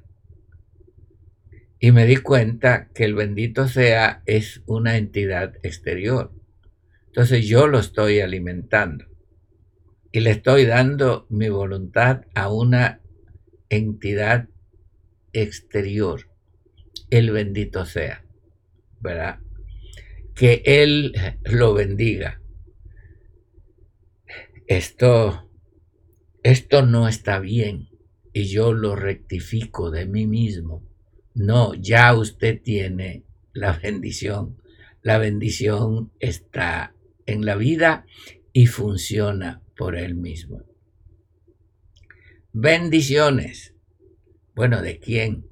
Y 1.80 1.92
me 1.92 2.06
di 2.06 2.18
cuenta 2.18 2.90
que 2.94 3.06
el 3.06 3.16
bendito 3.16 3.68
sea 3.68 4.22
es 4.26 4.62
una 4.66 4.98
entidad 4.98 5.56
exterior. 5.64 6.32
Entonces 7.08 7.48
yo 7.48 7.68
lo 7.68 7.80
estoy 7.80 8.20
alimentando 8.20 9.06
y 10.12 10.22
le 10.22 10.32
estoy 10.32 10.66
dando 10.66 11.26
mi 11.30 11.50
voluntad 11.50 12.22
a 12.34 12.52
una 12.52 13.02
entidad 13.70 14.48
exterior. 15.34 16.30
El 17.10 17.32
bendito 17.32 17.86
sea, 17.86 18.26
¿verdad? 19.00 19.40
Que 20.36 20.62
Él 20.66 21.14
lo 21.46 21.74
bendiga. 21.74 22.42
Esto, 24.68 25.50
esto 26.44 26.86
no 26.86 27.08
está 27.08 27.40
bien 27.40 27.90
y 28.34 28.46
yo 28.46 28.74
lo 28.74 28.96
rectifico 28.96 29.92
de 29.92 30.06
mí 30.06 30.28
mismo. 30.28 30.84
No, 31.34 31.74
ya 31.76 32.14
usted 32.16 32.62
tiene 32.62 33.24
la 33.54 33.74
bendición. 33.74 34.58
La 35.02 35.18
bendición 35.18 36.12
está 36.20 36.94
en 37.26 37.46
la 37.46 37.56
vida 37.56 38.06
y 38.54 38.66
funciona 38.68 39.62
por 39.78 39.96
él 39.96 40.16
mismo. 40.16 40.64
Bendiciones. 42.52 43.76
Bueno, 44.56 44.82
¿de 44.82 45.00
quién 45.00 45.48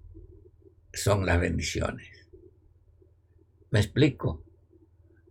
son 0.93 1.25
las 1.25 1.39
bendiciones? 1.39 2.27
¿Me 3.71 3.79
explico? 3.79 4.43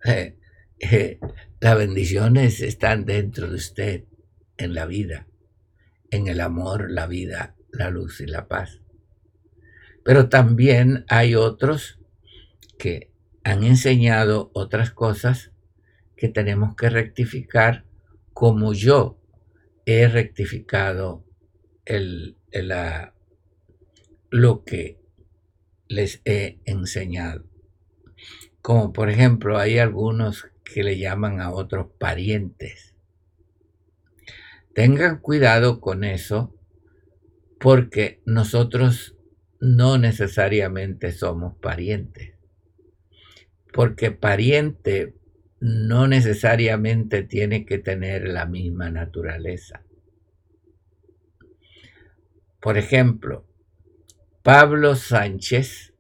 Eh, 0.06 0.36
eh, 0.80 1.18
las 1.60 1.78
bendiciones 1.78 2.60
están 2.60 3.06
dentro 3.06 3.48
de 3.48 3.54
usted, 3.54 4.04
en 4.58 4.74
la 4.74 4.84
vida, 4.84 5.26
en 6.10 6.28
el 6.28 6.42
amor, 6.42 6.90
la 6.90 7.06
vida, 7.06 7.56
la 7.72 7.88
luz 7.88 8.20
y 8.20 8.26
la 8.26 8.46
paz. 8.46 8.82
Pero 10.04 10.28
también 10.28 11.06
hay 11.08 11.34
otros 11.36 12.00
que 12.78 13.10
han 13.44 13.64
enseñado 13.64 14.50
otras 14.52 14.90
cosas 14.90 15.52
que 16.16 16.28
tenemos 16.28 16.76
que 16.76 16.90
rectificar 16.90 17.86
como 18.34 18.72
yo 18.72 19.18
he 19.86 20.08
rectificado 20.08 21.24
el, 21.84 22.36
lo 24.30 24.64
que 24.64 25.00
les 25.88 26.20
he 26.24 26.58
enseñado. 26.64 27.46
Como 28.60 28.92
por 28.92 29.08
ejemplo 29.08 29.58
hay 29.58 29.78
algunos 29.78 30.48
que 30.64 30.82
le 30.82 30.98
llaman 30.98 31.40
a 31.40 31.52
otros 31.52 31.86
parientes. 31.98 32.94
Tengan 34.74 35.20
cuidado 35.20 35.80
con 35.80 36.02
eso 36.02 36.58
porque 37.60 38.20
nosotros 38.26 39.16
no 39.60 39.96
necesariamente 39.96 41.12
somos 41.12 41.56
parientes. 41.58 42.34
Porque 43.72 44.10
pariente 44.10 45.14
no 45.60 46.06
necesariamente 46.06 47.22
tiene 47.22 47.64
que 47.64 47.78
tener 47.78 48.28
la 48.28 48.46
misma 48.46 48.90
naturaleza. 48.90 49.82
Por 52.60 52.78
ejemplo, 52.78 53.46
Pablo 54.42 54.96
Sánchez 54.96 55.92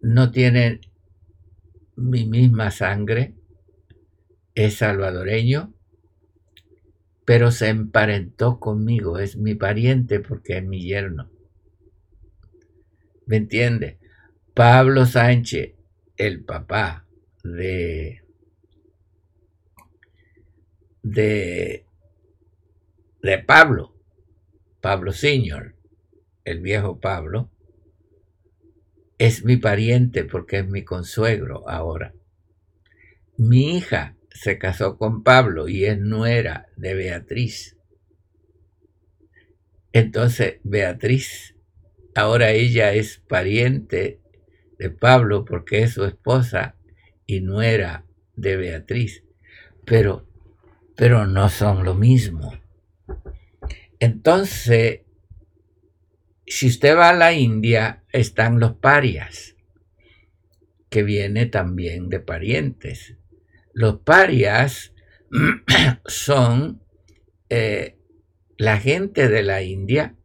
no 0.00 0.30
tiene 0.30 0.80
mi 1.96 2.26
misma 2.26 2.70
sangre, 2.70 3.34
es 4.54 4.76
salvadoreño, 4.76 5.74
pero 7.24 7.50
se 7.50 7.68
emparentó 7.68 8.60
conmigo, 8.60 9.18
es 9.18 9.36
mi 9.36 9.54
pariente 9.54 10.20
porque 10.20 10.58
es 10.58 10.64
mi 10.64 10.82
yerno. 10.82 11.30
¿Me 13.26 13.36
entiende? 13.36 13.98
Pablo 14.54 15.06
Sánchez, 15.06 15.74
el 16.16 16.44
papá 16.44 17.05
de, 17.54 18.22
de, 21.02 21.86
de 23.22 23.38
Pablo, 23.38 23.94
Pablo 24.80 25.12
Senior, 25.12 25.74
el 26.44 26.60
viejo 26.60 27.00
Pablo, 27.00 27.50
es 29.18 29.44
mi 29.44 29.56
pariente 29.56 30.24
porque 30.24 30.58
es 30.58 30.68
mi 30.68 30.84
consuegro 30.84 31.68
ahora. 31.68 32.14
Mi 33.36 33.76
hija 33.76 34.16
se 34.30 34.58
casó 34.58 34.98
con 34.98 35.22
Pablo 35.22 35.68
y 35.68 35.84
es 35.86 35.98
nuera 35.98 36.68
de 36.76 36.94
Beatriz. 36.94 37.76
Entonces, 39.92 40.60
Beatriz, 40.62 41.54
ahora 42.14 42.50
ella 42.50 42.92
es 42.92 43.18
pariente 43.18 44.20
de 44.78 44.90
Pablo 44.90 45.44
porque 45.44 45.82
es 45.82 45.94
su 45.94 46.04
esposa 46.04 46.75
y 47.26 47.40
nuera 47.40 48.06
de 48.34 48.56
Beatriz. 48.56 49.24
Pero, 49.84 50.28
pero 50.96 51.26
no 51.26 51.48
son 51.48 51.84
lo 51.84 51.94
mismo. 51.94 52.58
Entonces, 53.98 55.00
si 56.46 56.68
usted 56.68 56.96
va 56.96 57.10
a 57.10 57.14
la 57.14 57.32
India, 57.32 58.04
están 58.12 58.60
los 58.60 58.74
parias, 58.74 59.56
que 60.88 61.02
viene 61.02 61.46
también 61.46 62.08
de 62.08 62.20
parientes. 62.20 63.16
Los 63.72 64.00
parias 64.00 64.94
son 66.06 66.82
eh, 67.48 67.98
la 68.56 68.78
gente 68.78 69.28
de 69.28 69.42
la 69.42 69.62
India 69.62 70.16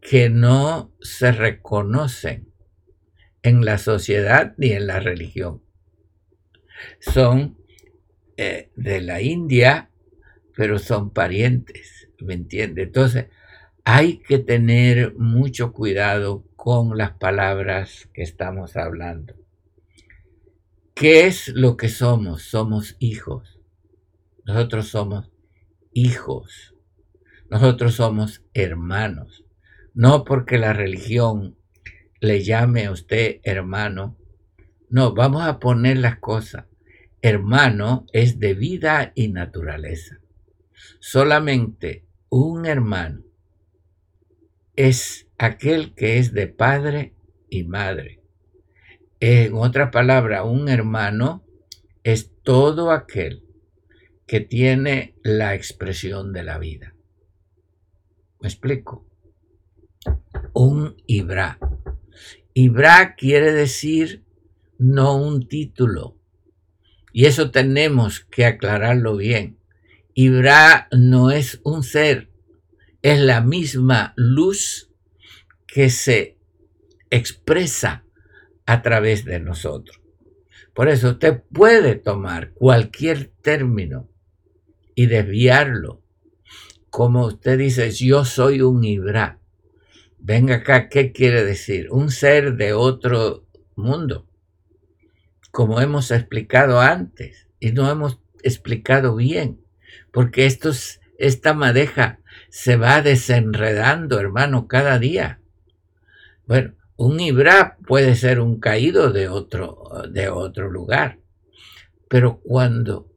que 0.00 0.30
no 0.30 0.94
se 1.00 1.32
reconocen 1.32 2.52
en 3.42 3.64
la 3.64 3.78
sociedad 3.78 4.54
ni 4.56 4.72
en 4.72 4.86
la 4.86 5.00
religión. 5.00 5.65
Son 7.00 7.56
eh, 8.36 8.70
de 8.76 9.00
la 9.00 9.22
India, 9.22 9.90
pero 10.54 10.78
son 10.78 11.10
parientes, 11.10 12.08
¿me 12.20 12.34
entiende? 12.34 12.82
Entonces, 12.82 13.26
hay 13.84 14.18
que 14.18 14.38
tener 14.38 15.14
mucho 15.14 15.72
cuidado 15.72 16.44
con 16.56 16.98
las 16.98 17.12
palabras 17.12 18.08
que 18.12 18.22
estamos 18.22 18.76
hablando. 18.76 19.34
¿Qué 20.94 21.26
es 21.26 21.48
lo 21.48 21.76
que 21.76 21.88
somos? 21.88 22.42
Somos 22.42 22.96
hijos. 22.98 23.60
Nosotros 24.44 24.88
somos 24.88 25.30
hijos. 25.92 26.74
Nosotros 27.50 27.94
somos 27.94 28.42
hermanos. 28.54 29.44
No 29.94 30.24
porque 30.24 30.58
la 30.58 30.72
religión 30.72 31.56
le 32.20 32.42
llame 32.42 32.86
a 32.86 32.92
usted 32.92 33.40
hermano. 33.44 34.16
No, 34.88 35.14
vamos 35.14 35.42
a 35.42 35.58
poner 35.58 35.98
las 35.98 36.18
cosas. 36.18 36.66
Hermano 37.22 38.06
es 38.12 38.38
de 38.38 38.54
vida 38.54 39.12
y 39.14 39.28
naturaleza. 39.28 40.20
Solamente 41.00 42.04
un 42.28 42.66
hermano 42.66 43.24
es 44.76 45.26
aquel 45.38 45.94
que 45.94 46.18
es 46.18 46.32
de 46.32 46.46
padre 46.46 47.14
y 47.48 47.64
madre. 47.64 48.20
En 49.18 49.54
otra 49.54 49.90
palabra, 49.90 50.44
un 50.44 50.68
hermano 50.68 51.44
es 52.04 52.30
todo 52.42 52.92
aquel 52.92 53.44
que 54.26 54.40
tiene 54.40 55.14
la 55.22 55.54
expresión 55.54 56.32
de 56.32 56.42
la 56.42 56.58
vida. 56.58 56.94
¿Me 58.40 58.48
explico? 58.48 59.06
Un 60.52 60.96
Ibra. 61.06 61.58
Ibra 62.52 63.14
quiere 63.16 63.52
decir 63.52 64.25
no 64.78 65.16
un 65.16 65.48
título. 65.48 66.18
Y 67.12 67.26
eso 67.26 67.50
tenemos 67.50 68.20
que 68.20 68.44
aclararlo 68.44 69.16
bien. 69.16 69.58
Ibra 70.14 70.88
no 70.92 71.30
es 71.30 71.60
un 71.62 71.82
ser, 71.82 72.30
es 73.02 73.20
la 73.20 73.40
misma 73.40 74.14
luz 74.16 74.90
que 75.66 75.90
se 75.90 76.38
expresa 77.10 78.04
a 78.66 78.82
través 78.82 79.24
de 79.24 79.40
nosotros. 79.40 80.00
Por 80.74 80.88
eso 80.88 81.10
usted 81.10 81.42
puede 81.52 81.94
tomar 81.94 82.52
cualquier 82.52 83.32
término 83.40 84.10
y 84.94 85.06
desviarlo. 85.06 86.02
Como 86.90 87.26
usted 87.26 87.58
dice, 87.58 87.90
yo 87.90 88.24
soy 88.24 88.60
un 88.62 88.84
Ibra. 88.84 89.40
Venga 90.18 90.56
acá, 90.56 90.88
¿qué 90.88 91.12
quiere 91.12 91.44
decir? 91.44 91.88
Un 91.90 92.10
ser 92.10 92.56
de 92.56 92.72
otro 92.72 93.46
mundo. 93.74 94.26
Como 95.56 95.80
hemos 95.80 96.10
explicado 96.10 96.82
antes 96.82 97.48
y 97.60 97.72
no 97.72 97.90
hemos 97.90 98.20
explicado 98.42 99.16
bien, 99.16 99.58
porque 100.12 100.44
estos, 100.44 101.00
esta 101.16 101.54
madeja 101.54 102.20
se 102.50 102.76
va 102.76 103.00
desenredando, 103.00 104.20
hermano, 104.20 104.68
cada 104.68 104.98
día. 104.98 105.40
Bueno, 106.46 106.74
un 106.96 107.20
Ibra 107.20 107.78
puede 107.86 108.16
ser 108.16 108.40
un 108.40 108.60
caído 108.60 109.14
de 109.14 109.30
otro, 109.30 110.02
de 110.10 110.28
otro 110.28 110.70
lugar, 110.70 111.20
pero 112.10 112.38
cuando 112.42 113.10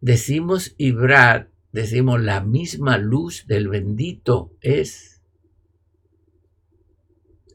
decimos 0.00 0.76
Ibra, 0.78 1.48
decimos 1.72 2.22
la 2.22 2.40
misma 2.40 2.98
luz 2.98 3.48
del 3.48 3.66
bendito 3.66 4.52
es. 4.60 5.24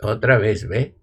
Otra 0.01 0.38
vez, 0.38 0.67
¿ve? 0.67 0.97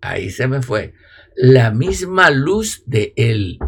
Ahí 0.00 0.30
se 0.30 0.46
me 0.46 0.62
fue. 0.62 0.94
La 1.40 1.70
misma 1.70 2.30
luz 2.30 2.82
de 2.84 3.12
él. 3.14 3.60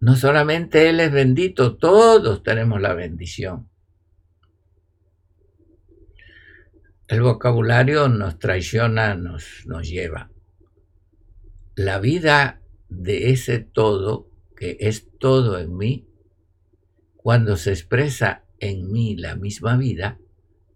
No 0.00 0.16
solamente 0.16 0.88
Él 0.88 0.98
es 0.98 1.12
bendito, 1.12 1.76
todos 1.76 2.42
tenemos 2.42 2.80
la 2.80 2.92
bendición. 2.92 3.70
El 7.06 7.22
vocabulario 7.22 8.08
nos 8.08 8.40
traiciona, 8.40 9.14
nos, 9.14 9.64
nos 9.66 9.88
lleva. 9.88 10.32
La 11.76 12.00
vida 12.00 12.62
de 12.88 13.30
ese 13.30 13.60
todo, 13.60 14.28
que 14.56 14.76
es 14.80 15.08
todo 15.18 15.56
en 15.56 15.76
mí, 15.76 16.08
cuando 17.14 17.56
se 17.56 17.70
expresa 17.70 18.44
en 18.58 18.90
mí 18.90 19.16
la 19.16 19.36
misma 19.36 19.76
vida, 19.76 20.18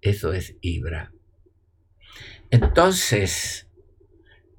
eso 0.02 0.32
es 0.32 0.56
Ibra. 0.60 1.13
Entonces, 2.54 3.66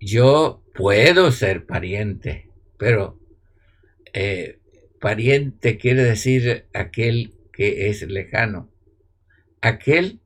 yo 0.01 0.62
puedo 0.73 1.31
ser 1.31 1.65
pariente, 1.65 2.51
pero 2.77 3.21
eh, 4.12 4.60
pariente 4.99 5.77
quiere 5.77 6.03
decir 6.03 6.67
aquel 6.73 7.36
que 7.53 7.88
es 7.88 8.01
lejano, 8.01 8.69
aquel 9.62 10.19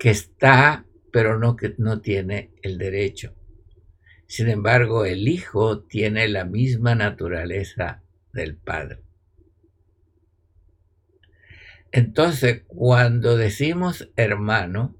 que 0.00 0.10
está 0.10 0.84
pero 1.12 1.38
no 1.38 1.54
que 1.54 1.76
no 1.78 2.00
tiene 2.00 2.50
el 2.62 2.76
derecho. 2.76 3.36
Sin 4.26 4.48
embargo, 4.48 5.04
el 5.04 5.28
hijo 5.28 5.84
tiene 5.84 6.26
la 6.26 6.44
misma 6.44 6.96
naturaleza 6.96 8.02
del 8.32 8.56
padre. 8.56 9.04
Entonces, 11.92 12.64
cuando 12.66 13.36
decimos 13.36 14.10
hermano, 14.16 14.96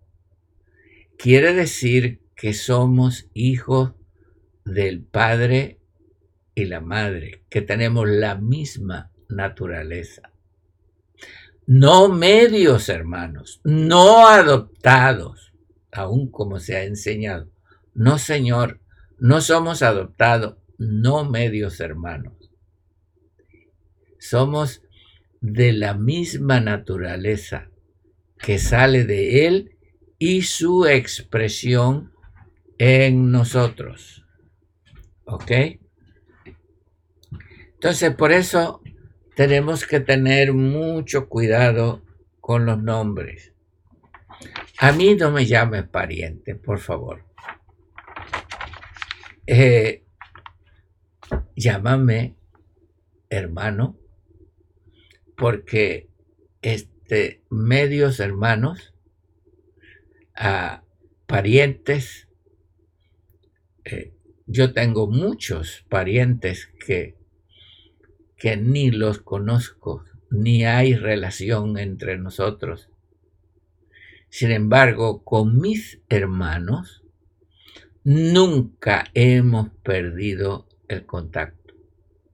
quiere 1.19 1.55
decir 1.55 2.21
que 2.35 2.53
somos 2.53 3.29
hijos 3.35 3.93
del 4.65 5.03
padre 5.03 5.81
y 6.55 6.65
la 6.65 6.81
madre, 6.81 7.45
que 7.49 7.63
tenemos 7.63 8.09
la 8.09 8.37
misma 8.37 9.11
naturaleza. 9.29 10.33
No 11.67 12.09
medios 12.09 12.89
hermanos, 12.89 13.61
no 13.65 14.29
adoptados, 14.29 15.53
aún 15.93 16.31
como 16.31 16.61
se 16.61 16.77
ha 16.77 16.85
enseñado. 16.85 17.51
No, 17.95 18.19
Señor, 18.19 18.81
no 19.19 19.41
somos 19.41 19.83
adoptados, 19.83 20.57
no 20.79 21.25
medios 21.25 21.81
hermanos. 21.81 22.35
Somos 24.19 24.83
de 25.41 25.73
la 25.73 25.95
misma 25.95 26.61
naturaleza 26.61 27.71
que 28.39 28.59
sale 28.59 29.05
de 29.05 29.47
Él 29.47 29.76
y 30.19 30.43
su 30.43 30.87
expresión 30.87 32.13
en 32.79 33.31
nosotros. 33.31 34.25
¿Ok? 35.25 35.51
Entonces, 37.75 38.15
por 38.15 38.33
eso 38.33 38.83
tenemos 39.35 39.87
que 39.87 40.01
tener 40.01 40.53
mucho 40.53 41.29
cuidado 41.29 42.03
con 42.41 42.65
los 42.65 42.83
nombres. 42.83 43.53
A 44.79 44.93
mí 44.93 45.15
no 45.15 45.31
me 45.31 45.47
llames 45.47 45.89
pariente, 45.89 46.55
por 46.55 46.79
favor. 46.79 47.25
Eh, 49.47 50.05
llámame 51.55 52.37
hermano, 53.29 53.99
porque 55.37 56.09
este, 56.63 57.43
medios 57.51 58.21
hermanos, 58.21 58.95
a 60.37 60.83
parientes, 61.27 62.29
eh, 63.85 64.13
yo 64.47 64.73
tengo 64.73 65.09
muchos 65.09 65.85
parientes 65.89 66.69
que, 66.85 67.17
que 68.37 68.57
ni 68.57 68.91
los 68.91 69.19
conozco, 69.19 70.05
ni 70.31 70.65
hay 70.65 70.95
relación 70.95 71.79
entre 71.79 72.19
nosotros. 72.19 72.91
Sin 74.29 74.51
embargo, 74.51 75.25
con 75.25 75.59
mis 75.59 76.01
hermanos, 76.09 77.03
nunca 78.05 79.07
hemos 79.15 79.71
perdido 79.83 80.69
el 80.89 81.07
contacto. 81.07 81.75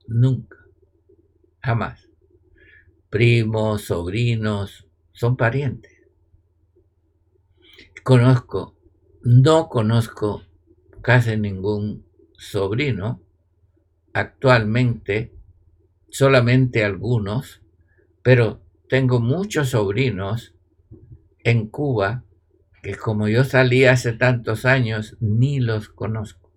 Nunca. 0.06 0.58
Jamás. 1.60 2.08
Primos, 3.08 3.82
sobrinos, 3.84 4.88
son 5.12 5.36
parientes. 5.36 5.91
Conozco, 8.02 8.76
no 9.22 9.68
conozco 9.68 10.42
casi 11.02 11.36
ningún 11.36 12.04
sobrino. 12.36 13.22
Actualmente, 14.12 15.32
solamente 16.10 16.84
algunos, 16.84 17.62
pero 18.24 18.60
tengo 18.88 19.20
muchos 19.20 19.70
sobrinos 19.70 20.52
en 21.44 21.68
Cuba 21.68 22.24
que 22.82 22.96
como 22.96 23.28
yo 23.28 23.44
salí 23.44 23.84
hace 23.84 24.12
tantos 24.12 24.64
años, 24.64 25.16
ni 25.20 25.60
los 25.60 25.88
conozco. 25.88 26.50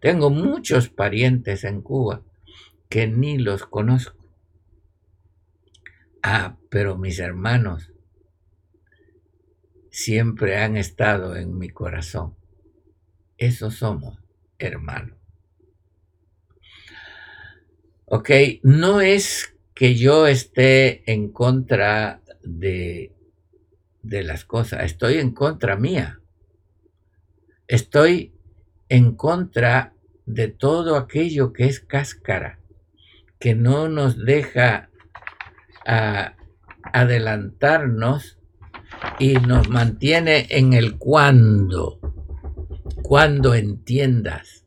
Tengo 0.00 0.30
muchos 0.30 0.88
parientes 0.88 1.64
en 1.64 1.82
Cuba 1.82 2.22
que 2.88 3.06
ni 3.06 3.36
los 3.36 3.66
conozco. 3.66 4.24
Ah, 6.22 6.56
pero 6.70 6.96
mis 6.96 7.18
hermanos 7.18 7.93
siempre 9.94 10.58
han 10.58 10.76
estado 10.76 11.36
en 11.36 11.56
mi 11.56 11.68
corazón. 11.68 12.34
Esos 13.38 13.76
somos 13.76 14.18
hermanos. 14.58 15.16
Ok, 18.06 18.30
no 18.64 19.00
es 19.00 19.54
que 19.72 19.94
yo 19.94 20.26
esté 20.26 21.08
en 21.10 21.30
contra 21.30 22.20
de, 22.42 23.12
de 24.02 24.24
las 24.24 24.44
cosas, 24.44 24.82
estoy 24.84 25.18
en 25.18 25.30
contra 25.30 25.76
mía. 25.76 26.20
Estoy 27.68 28.34
en 28.88 29.14
contra 29.14 29.94
de 30.26 30.48
todo 30.48 30.96
aquello 30.96 31.52
que 31.52 31.66
es 31.66 31.78
cáscara 31.78 32.58
que 33.38 33.54
no 33.54 33.88
nos 33.88 34.24
deja 34.24 34.90
ah, 35.86 36.34
adelantarnos 36.82 38.38
y 39.18 39.34
nos 39.34 39.68
mantiene 39.68 40.46
en 40.50 40.72
el 40.72 40.98
cuando, 40.98 42.00
cuando 43.02 43.54
entiendas. 43.54 44.66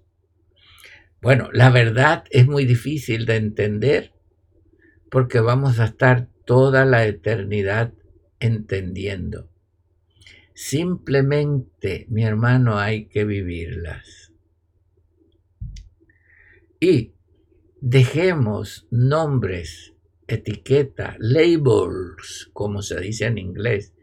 Bueno, 1.21 1.49
la 1.51 1.69
verdad 1.69 2.23
es 2.29 2.47
muy 2.47 2.65
difícil 2.65 3.25
de 3.25 3.35
entender 3.35 4.13
porque 5.09 5.39
vamos 5.39 5.79
a 5.79 5.85
estar 5.85 6.29
toda 6.45 6.85
la 6.85 7.05
eternidad 7.05 7.93
entendiendo. 8.39 9.49
Simplemente, 10.53 12.05
mi 12.09 12.23
hermano, 12.23 12.79
hay 12.79 13.05
que 13.05 13.25
vivirlas. 13.25 14.33
Y 16.79 17.13
dejemos 17.81 18.87
nombres, 18.89 19.93
etiqueta, 20.27 21.15
labels, 21.19 22.49
como 22.53 22.81
se 22.81 22.99
dice 22.99 23.25
en 23.25 23.37
inglés, 23.37 23.93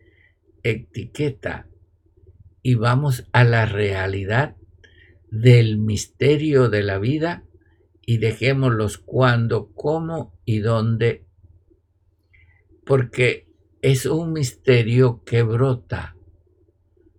etiqueta, 0.64 1.68
y 2.62 2.74
vamos 2.74 3.28
a 3.32 3.44
la 3.44 3.66
realidad 3.66 4.56
del 5.30 5.78
misterio 5.78 6.70
de 6.70 6.82
la 6.82 6.98
vida 6.98 7.44
y 8.00 8.18
dejémoslos 8.18 8.98
cuándo, 8.98 9.72
cómo 9.74 10.38
y 10.44 10.60
dónde, 10.60 11.26
porque 12.86 13.48
es 13.82 14.06
un 14.06 14.32
misterio 14.32 15.22
que 15.24 15.42
brota 15.42 16.16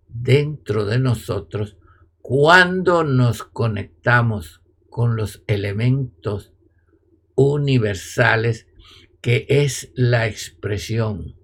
dentro 0.07 0.85
de 0.85 0.99
nosotros 0.99 1.77
cuando 2.21 3.03
nos 3.03 3.43
conectamos 3.43 4.61
con 4.89 5.15
los 5.15 5.43
elementos 5.45 6.53
universales 7.35 8.67
que 9.21 9.45
es 9.47 9.91
la 9.93 10.25
expresión 10.25 11.35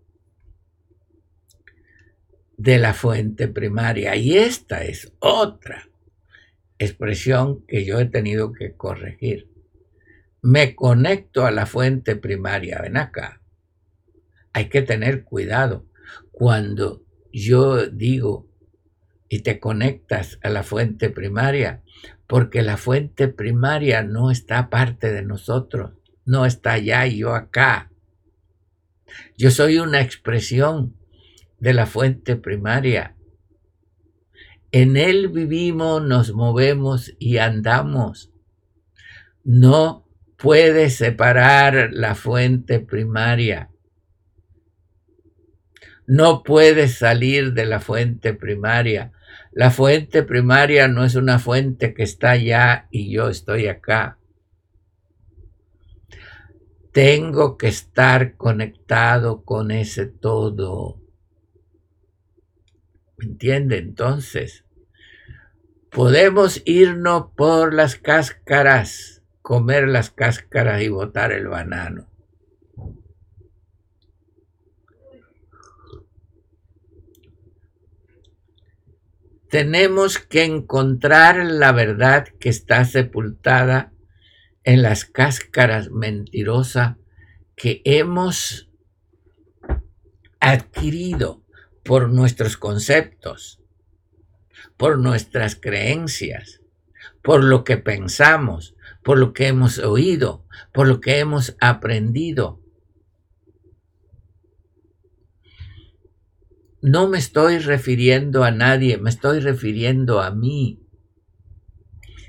de 2.61 2.77
la 2.77 2.93
fuente 2.93 3.47
primaria. 3.47 4.15
Y 4.15 4.37
esta 4.37 4.83
es 4.83 5.11
otra 5.19 5.89
expresión 6.77 7.65
que 7.65 7.85
yo 7.85 7.99
he 7.99 8.05
tenido 8.05 8.53
que 8.53 8.75
corregir. 8.75 9.49
Me 10.43 10.75
conecto 10.75 11.47
a 11.47 11.51
la 11.51 11.65
fuente 11.65 12.15
primaria. 12.15 12.79
Ven 12.83 12.97
acá. 12.97 13.41
Hay 14.53 14.69
que 14.69 14.83
tener 14.83 15.23
cuidado. 15.23 15.87
Cuando 16.31 17.03
yo 17.33 17.87
digo 17.87 18.47
y 19.27 19.39
te 19.39 19.59
conectas 19.59 20.37
a 20.43 20.49
la 20.49 20.61
fuente 20.61 21.09
primaria, 21.09 21.81
porque 22.27 22.61
la 22.61 22.77
fuente 22.77 23.27
primaria 23.27 24.03
no 24.03 24.29
está 24.29 24.69
parte 24.69 25.11
de 25.11 25.23
nosotros, 25.23 25.93
no 26.25 26.45
está 26.45 26.73
allá 26.73 27.07
y 27.07 27.19
yo 27.19 27.33
acá. 27.33 27.91
Yo 29.35 29.49
soy 29.49 29.79
una 29.79 30.01
expresión 30.01 31.00
de 31.61 31.73
la 31.73 31.85
fuente 31.85 32.35
primaria. 32.35 33.15
En 34.71 34.97
él 34.97 35.29
vivimos, 35.29 36.03
nos 36.03 36.33
movemos 36.33 37.13
y 37.19 37.37
andamos. 37.37 38.31
No 39.43 40.07
puede 40.37 40.89
separar 40.89 41.89
la 41.91 42.15
fuente 42.15 42.79
primaria. 42.79 43.69
No 46.07 46.41
puede 46.41 46.87
salir 46.87 47.53
de 47.53 47.65
la 47.65 47.79
fuente 47.79 48.33
primaria. 48.33 49.11
La 49.51 49.69
fuente 49.69 50.23
primaria 50.23 50.87
no 50.87 51.05
es 51.05 51.13
una 51.13 51.37
fuente 51.37 51.93
que 51.93 52.03
está 52.03 52.31
allá 52.31 52.87
y 52.89 53.11
yo 53.13 53.29
estoy 53.29 53.67
acá. 53.67 54.17
Tengo 56.91 57.55
que 57.57 57.67
estar 57.67 58.35
conectado 58.35 59.43
con 59.43 59.69
ese 59.69 60.07
todo. 60.07 61.00
¿Me 63.21 63.27
entiende? 63.27 63.77
Entonces, 63.77 64.65
podemos 65.91 66.61
irnos 66.65 67.27
por 67.37 67.73
las 67.73 67.95
cáscaras, 67.95 69.21
comer 69.43 69.87
las 69.87 70.09
cáscaras 70.09 70.81
y 70.81 70.89
botar 70.89 71.31
el 71.31 71.47
banano. 71.47 72.11
tenemos 79.51 80.17
que 80.17 80.45
encontrar 80.45 81.45
la 81.45 81.73
verdad 81.73 82.25
que 82.39 82.47
está 82.47 82.85
sepultada 82.85 83.91
en 84.63 84.81
las 84.81 85.03
cáscaras 85.03 85.91
mentirosas 85.91 86.95
que 87.57 87.81
hemos 87.83 88.71
adquirido 90.39 91.40
por 91.83 92.09
nuestros 92.09 92.57
conceptos, 92.57 93.61
por 94.77 94.97
nuestras 94.97 95.55
creencias, 95.55 96.61
por 97.21 97.43
lo 97.43 97.63
que 97.63 97.77
pensamos, 97.77 98.75
por 99.03 99.17
lo 99.17 99.33
que 99.33 99.47
hemos 99.47 99.79
oído, 99.79 100.45
por 100.73 100.87
lo 100.87 101.01
que 101.01 101.19
hemos 101.19 101.55
aprendido. 101.59 102.61
no 106.81 107.07
me 107.07 107.19
estoy 107.19 107.59
refiriendo 107.59 108.43
a 108.43 108.51
nadie, 108.51 108.97
me 108.97 109.09
estoy 109.09 109.39
refiriendo 109.39 110.21
a 110.21 110.31
mí. 110.31 110.79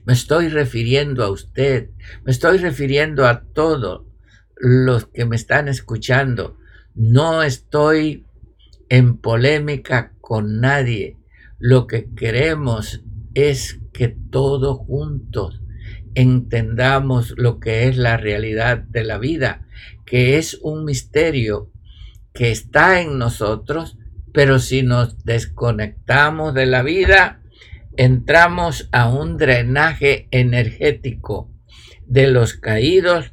Me 0.05 0.13
estoy 0.13 0.49
refiriendo 0.49 1.25
a 1.25 1.31
usted, 1.31 1.91
me 2.25 2.33
estoy 2.33 2.59
refiriendo 2.59 3.27
a 3.27 3.45
todo 3.45 4.09
los 4.57 5.07
que 5.07 5.25
me 5.25 5.37
están 5.37 5.69
escuchando, 5.69 6.59
no 6.95 7.43
estoy 7.43 8.27
en 8.93 9.17
polémica 9.17 10.13
con 10.21 10.61
nadie. 10.61 11.17
Lo 11.59 11.87
que 11.87 12.11
queremos 12.15 13.03
es 13.33 13.81
que 13.95 14.09
todos 14.09 14.77
juntos 14.81 15.63
entendamos 16.15 17.33
lo 17.39 17.59
que 17.59 17.89
es 17.89 17.97
la 17.97 18.19
realidad 18.19 18.77
de 18.77 19.05
la 19.05 19.17
vida, 19.17 19.67
que 20.05 20.37
es 20.37 20.59
un 20.61 20.85
misterio 20.85 21.71
que 22.35 22.51
está 22.51 23.01
en 23.01 23.17
nosotros, 23.17 23.97
pero 24.35 24.59
si 24.59 24.83
nos 24.83 25.25
desconectamos 25.25 26.53
de 26.53 26.67
la 26.67 26.83
vida, 26.83 27.41
entramos 27.97 28.91
a 28.93 29.09
un 29.09 29.39
drenaje 29.39 30.29
energético 30.33 31.51
de 32.07 32.27
los 32.27 32.53
caídos 32.53 33.33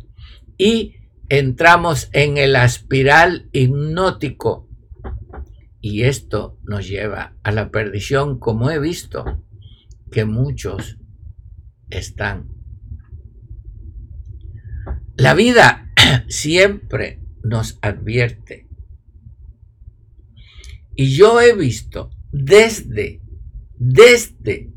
y 0.58 0.96
entramos 1.28 2.08
en 2.14 2.38
el 2.38 2.56
espiral 2.56 3.50
hipnótico. 3.52 4.69
Y 5.82 6.04
esto 6.04 6.58
nos 6.64 6.88
lleva 6.88 7.36
a 7.44 7.52
la 7.52 7.72
perdición, 7.72 8.40
como 8.40 8.70
he 8.70 8.80
visto 8.80 9.44
que 10.12 10.26
muchos 10.26 10.98
están. 11.90 12.50
La 15.16 15.34
vida 15.34 15.92
siempre 16.28 17.22
nos 17.44 17.80
advierte. 17.82 18.68
Y 20.96 21.16
yo 21.16 21.40
he 21.40 21.56
visto 21.56 22.10
desde, 22.32 23.22
desde 23.78 24.74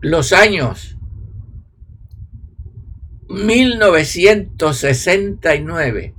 los 0.00 0.32
años 0.32 0.96
1969 3.28 6.14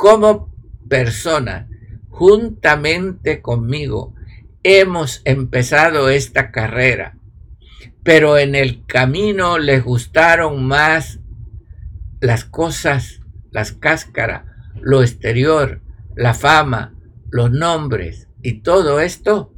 como 0.00 0.50
persona, 0.88 1.68
juntamente 2.08 3.42
conmigo, 3.42 4.14
hemos 4.62 5.20
empezado 5.26 6.08
esta 6.08 6.50
carrera, 6.50 7.18
pero 8.02 8.38
en 8.38 8.54
el 8.54 8.86
camino 8.86 9.58
les 9.58 9.84
gustaron 9.84 10.64
más 10.64 11.20
las 12.18 12.46
cosas, 12.46 13.20
las 13.50 13.72
cáscaras, 13.72 14.46
lo 14.80 15.02
exterior, 15.02 15.82
la 16.16 16.32
fama, 16.32 16.94
los 17.30 17.50
nombres 17.50 18.26
y 18.40 18.62
todo 18.62 19.00
esto. 19.00 19.52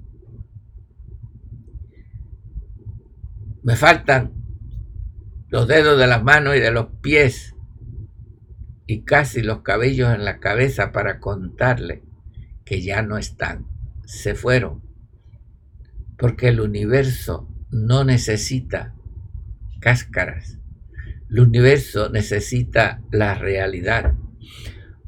Me 3.62 3.76
faltan 3.76 4.32
los 5.46 5.68
dedos 5.68 5.96
de 6.00 6.08
las 6.08 6.24
manos 6.24 6.56
y 6.56 6.58
de 6.58 6.72
los 6.72 6.86
pies 7.00 7.51
y 8.86 9.02
casi 9.02 9.42
los 9.42 9.62
cabellos 9.62 10.14
en 10.14 10.24
la 10.24 10.38
cabeza 10.38 10.92
para 10.92 11.20
contarle 11.20 12.02
que 12.64 12.82
ya 12.82 13.02
no 13.02 13.18
están, 13.18 13.66
se 14.04 14.34
fueron, 14.34 14.82
porque 16.16 16.48
el 16.48 16.60
universo 16.60 17.48
no 17.70 18.04
necesita 18.04 18.94
cáscaras, 19.80 20.58
el 21.30 21.40
universo 21.40 22.10
necesita 22.10 23.02
la 23.10 23.34
realidad. 23.34 24.14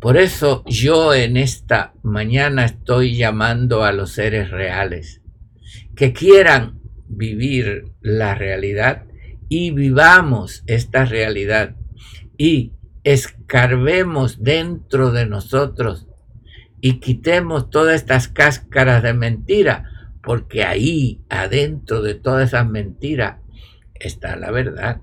Por 0.00 0.16
eso 0.16 0.64
yo 0.66 1.14
en 1.14 1.36
esta 1.36 1.94
mañana 2.02 2.64
estoy 2.64 3.16
llamando 3.16 3.84
a 3.84 3.92
los 3.92 4.12
seres 4.12 4.50
reales 4.50 5.22
que 5.96 6.12
quieran 6.12 6.80
vivir 7.08 7.92
la 8.00 8.34
realidad 8.34 9.04
y 9.48 9.70
vivamos 9.70 10.62
esta 10.66 11.04
realidad. 11.04 11.76
Y 12.36 12.72
escarbemos 13.04 14.42
dentro 14.42 15.12
de 15.12 15.26
nosotros 15.26 16.08
y 16.80 17.00
quitemos 17.00 17.70
todas 17.70 17.94
estas 17.94 18.28
cáscaras 18.28 19.02
de 19.02 19.14
mentira, 19.14 19.90
porque 20.22 20.64
ahí, 20.64 21.22
adentro 21.28 22.02
de 22.02 22.14
todas 22.14 22.48
esas 22.48 22.68
mentiras, 22.68 23.38
está 23.94 24.36
la 24.36 24.50
verdad. 24.50 25.00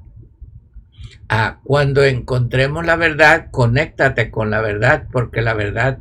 Ah, 1.30 1.62
cuando 1.64 2.04
encontremos 2.04 2.86
la 2.86 2.96
verdad, 2.96 3.48
conéctate 3.52 4.32
con 4.32 4.50
la 4.50 4.62
verdad, 4.62 5.08
porque 5.12 5.42
la 5.42 5.54
verdad 5.54 6.00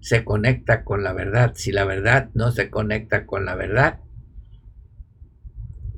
se 0.00 0.24
conecta 0.24 0.84
con 0.84 1.02
la 1.02 1.12
verdad. 1.12 1.52
Si 1.56 1.72
la 1.72 1.84
verdad 1.84 2.30
no 2.34 2.52
se 2.52 2.70
conecta 2.70 3.26
con 3.26 3.44
la 3.44 3.54
verdad, 3.54 4.00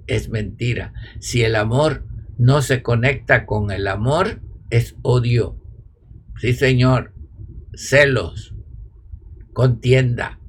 es 0.06 0.28
mentira. 0.28 0.92
Si 1.20 1.42
el 1.42 1.56
amor 1.56 2.04
no 2.38 2.62
se 2.62 2.82
conecta 2.82 3.46
con 3.46 3.70
el 3.70 3.86
amor, 3.86 4.40
es 4.76 4.96
odio. 5.02 5.60
Sí, 6.40 6.52
Señor. 6.52 7.14
Celos. 7.74 8.54
Contienda. 9.52 10.40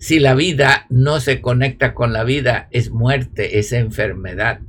Si 0.00 0.18
la 0.18 0.34
vida 0.34 0.86
no 0.90 1.20
se 1.20 1.40
conecta 1.40 1.94
con 1.94 2.12
la 2.12 2.24
vida, 2.24 2.68
es 2.70 2.90
muerte, 2.90 3.58
es 3.58 3.72
enfermedad. 3.72 4.60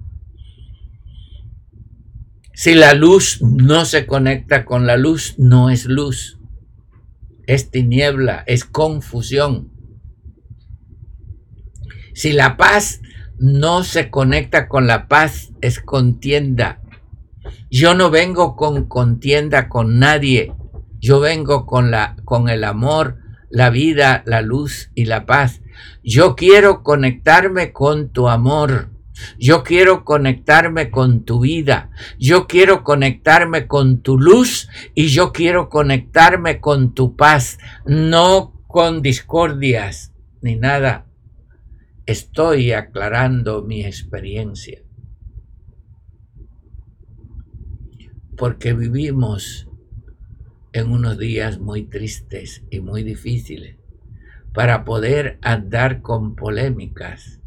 Si 2.53 2.75
la 2.75 2.93
luz 2.93 3.41
no 3.41 3.85
se 3.85 4.05
conecta 4.05 4.63
con 4.65 4.87
la 4.87 4.97
luz, 4.97 5.35
no 5.37 5.69
es 5.69 5.85
luz. 5.85 6.39
Es 7.45 7.71
tiniebla, 7.71 8.43
es 8.45 8.63
confusión. 8.63 9.71
Si 12.13 12.31
la 12.31 12.57
paz 12.57 13.01
no 13.39 13.83
se 13.83 14.09
conecta 14.09 14.67
con 14.67 14.87
la 14.87 15.07
paz, 15.07 15.51
es 15.61 15.79
contienda. 15.79 16.81
Yo 17.69 17.93
no 17.93 18.09
vengo 18.09 18.55
con 18.55 18.87
contienda 18.87 19.69
con 19.69 19.99
nadie. 19.99 20.53
Yo 20.99 21.19
vengo 21.19 21.65
con 21.65 21.91
la 21.91 22.15
con 22.25 22.49
el 22.49 22.63
amor, 22.63 23.17
la 23.49 23.69
vida, 23.69 24.23
la 24.25 24.41
luz 24.41 24.91
y 24.95 25.05
la 25.05 25.25
paz. 25.25 25.61
Yo 26.03 26.35
quiero 26.35 26.83
conectarme 26.83 27.71
con 27.71 28.09
tu 28.09 28.27
amor. 28.27 28.89
Yo 29.39 29.63
quiero 29.63 30.05
conectarme 30.05 30.91
con 30.91 31.25
tu 31.25 31.41
vida. 31.41 31.89
Yo 32.19 32.47
quiero 32.47 32.83
conectarme 32.83 33.67
con 33.67 34.01
tu 34.01 34.19
luz 34.19 34.69
y 34.93 35.07
yo 35.07 35.31
quiero 35.31 35.69
conectarme 35.69 36.59
con 36.59 36.93
tu 36.93 37.15
paz, 37.15 37.57
no 37.85 38.53
con 38.67 39.01
discordias 39.01 40.13
ni 40.41 40.55
nada 40.55 41.07
estoy 42.07 42.71
aclarando 42.71 43.63
mi 43.63 43.85
experiencia. 43.85 44.79
Porque 48.37 48.73
vivimos 48.73 49.67
en 50.71 50.91
unos 50.91 51.17
días 51.17 51.59
muy 51.59 51.83
tristes 51.83 52.63
y 52.69 52.79
muy 52.79 53.01
difíciles 53.03 53.77
para 54.53 54.85
poder 54.85 55.39
andar 55.41 56.01
con 56.01 56.35
polémicas 56.35 57.39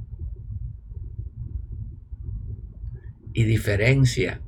y 3.33 3.45
diferencia 3.45 4.43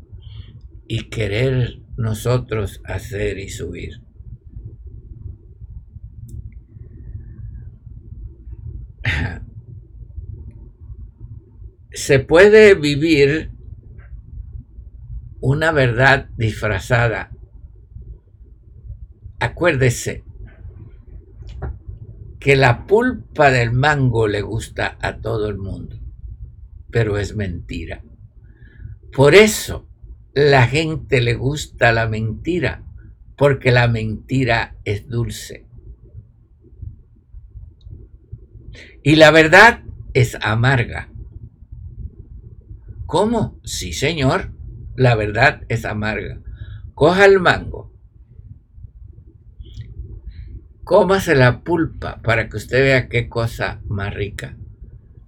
y 0.88 1.04
querer 1.10 1.80
nosotros 1.96 2.80
hacer 2.84 3.38
y 3.38 3.48
subir. 3.48 4.02
se 11.92 12.18
puede 12.18 12.74
vivir 12.74 13.51
una 15.42 15.72
verdad 15.72 16.28
disfrazada. 16.36 17.32
Acuérdese 19.40 20.24
que 22.38 22.54
la 22.54 22.86
pulpa 22.86 23.50
del 23.50 23.72
mango 23.72 24.28
le 24.28 24.40
gusta 24.40 24.96
a 25.00 25.16
todo 25.16 25.48
el 25.48 25.58
mundo, 25.58 25.98
pero 26.90 27.18
es 27.18 27.34
mentira. 27.34 28.04
Por 29.12 29.34
eso 29.34 29.88
la 30.32 30.66
gente 30.68 31.20
le 31.20 31.34
gusta 31.34 31.92
la 31.92 32.08
mentira, 32.08 32.84
porque 33.36 33.72
la 33.72 33.88
mentira 33.88 34.76
es 34.84 35.08
dulce. 35.08 35.66
Y 39.02 39.16
la 39.16 39.32
verdad 39.32 39.82
es 40.14 40.38
amarga. 40.40 41.08
¿Cómo? 43.06 43.60
Sí, 43.64 43.92
señor. 43.92 44.61
La 44.94 45.14
verdad 45.14 45.62
es 45.68 45.84
amarga. 45.84 46.40
Coja 46.94 47.24
el 47.24 47.40
mango. 47.40 47.92
Cómase 50.84 51.34
la 51.34 51.62
pulpa 51.62 52.20
para 52.22 52.48
que 52.48 52.56
usted 52.58 52.82
vea 52.82 53.08
qué 53.08 53.28
cosa 53.28 53.80
más 53.86 54.12
rica. 54.12 54.56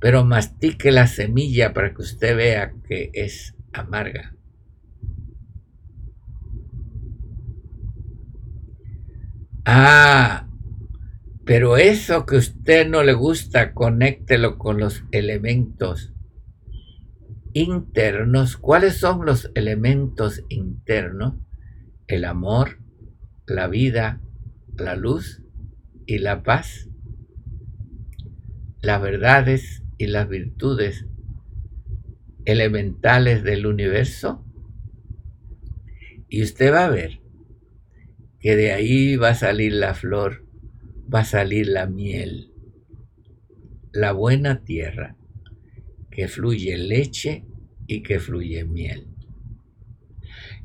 Pero 0.00 0.24
mastique 0.24 0.90
la 0.90 1.06
semilla 1.06 1.72
para 1.72 1.94
que 1.94 2.02
usted 2.02 2.36
vea 2.36 2.74
que 2.86 3.10
es 3.14 3.54
amarga. 3.72 4.34
Ah, 9.64 10.46
pero 11.46 11.78
eso 11.78 12.26
que 12.26 12.36
usted 12.36 12.86
no 12.86 13.02
le 13.02 13.14
gusta, 13.14 13.72
conéctelo 13.72 14.58
con 14.58 14.78
los 14.78 15.04
elementos 15.10 16.13
internos. 17.54 18.58
¿Cuáles 18.58 18.98
son 18.98 19.24
los 19.24 19.50
elementos 19.54 20.44
internos? 20.50 21.36
El 22.06 22.26
amor, 22.26 22.78
la 23.46 23.68
vida, 23.68 24.20
la 24.76 24.96
luz 24.96 25.42
y 26.06 26.18
la 26.18 26.42
paz. 26.42 26.90
Las 28.82 29.00
verdades 29.00 29.82
y 29.96 30.08
las 30.08 30.28
virtudes 30.28 31.06
elementales 32.44 33.42
del 33.42 33.66
universo. 33.66 34.44
Y 36.28 36.42
usted 36.42 36.72
va 36.72 36.86
a 36.86 36.90
ver 36.90 37.20
que 38.40 38.56
de 38.56 38.72
ahí 38.72 39.16
va 39.16 39.30
a 39.30 39.34
salir 39.34 39.72
la 39.72 39.94
flor, 39.94 40.44
va 41.12 41.20
a 41.20 41.24
salir 41.24 41.68
la 41.68 41.86
miel, 41.86 42.52
la 43.92 44.12
buena 44.12 44.64
tierra, 44.64 45.16
que 46.14 46.28
fluye 46.28 46.78
leche 46.78 47.44
y 47.88 48.02
que 48.02 48.20
fluye 48.20 48.64
miel. 48.64 49.08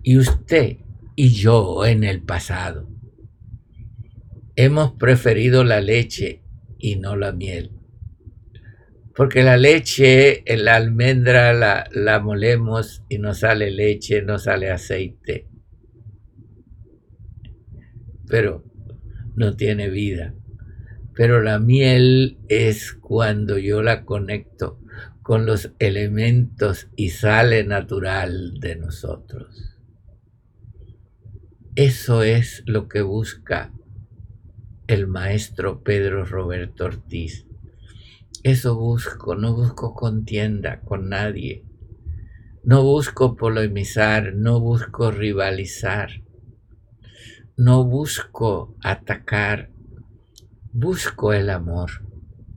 Y 0.04 0.18
usted 0.18 0.78
y 1.16 1.30
yo 1.30 1.86
en 1.86 2.04
el 2.04 2.22
pasado 2.22 2.88
hemos 4.56 4.92
preferido 4.92 5.64
la 5.64 5.82
leche 5.82 6.44
y 6.78 6.98
no 6.98 7.16
la 7.16 7.32
miel. 7.32 7.72
Porque 9.16 9.44
la 9.44 9.58
leche, 9.58 10.44
la 10.46 10.76
almendra 10.76 11.52
la, 11.52 11.90
la 11.92 12.20
molemos 12.20 13.04
y 13.10 13.18
no 13.18 13.34
sale 13.34 13.72
leche, 13.72 14.22
no 14.22 14.38
sale 14.38 14.70
aceite. 14.70 15.48
Pero 18.28 18.64
no 19.36 19.58
tiene 19.58 19.90
vida. 19.90 20.36
Pero 21.16 21.42
la 21.42 21.60
miel 21.60 22.38
es 22.48 22.94
cuando 22.94 23.58
yo 23.58 23.82
la 23.82 24.06
conecto 24.06 24.80
con 25.30 25.46
los 25.46 25.70
elementos 25.78 26.88
y 26.96 27.12
sale 27.12 27.64
natural 27.64 28.60
de 28.60 28.76
nosotros. 28.78 29.78
Eso 31.76 32.24
es 32.24 32.64
lo 32.66 32.88
que 32.88 33.04
busca 33.04 33.72
el 34.88 35.06
maestro 35.06 35.84
Pedro 35.84 36.26
Roberto 36.26 36.86
Ortiz 36.86 37.46
eso 38.44 38.76
busco, 38.76 39.36
no 39.36 39.54
busco 39.54 39.94
contienda 39.94 40.80
con 40.80 41.10
nadie. 41.10 41.66
No 42.64 42.84
busco 42.84 43.36
polemizar, 43.36 44.34
no 44.34 44.62
busco 44.62 45.12
rivalizar. 45.12 46.24
No 47.58 47.84
busco 47.84 48.78
atacar. 48.82 49.72
Busco 50.72 51.34
el 51.34 51.50
amor 51.50 51.92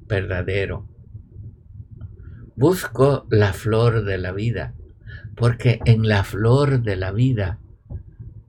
verdadero. 0.06 0.91
Busco 2.62 3.26
la 3.28 3.52
flor 3.52 4.04
de 4.04 4.18
la 4.18 4.30
vida, 4.30 4.76
porque 5.34 5.80
en 5.84 6.06
la 6.06 6.22
flor 6.22 6.82
de 6.82 6.94
la 6.94 7.10
vida 7.10 7.58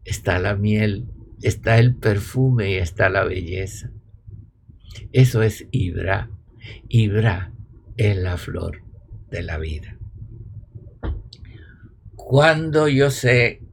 está 0.06 0.38
la 0.38 0.56
miel, 0.56 1.08
está 1.42 1.80
el 1.80 1.96
perfume 1.96 2.74
y 2.74 2.76
está 2.76 3.10
la 3.10 3.24
belleza. 3.24 3.90
Eso 5.14 5.42
es 5.42 5.66
Ibra. 5.72 6.30
Ibra 6.90 7.54
es 7.98 8.16
la 8.16 8.38
flor 8.38 8.84
de 9.32 9.42
la 9.42 9.58
vida. 9.58 9.98
Cuando 12.16 12.88
yo 12.88 13.10
sé 13.10 13.64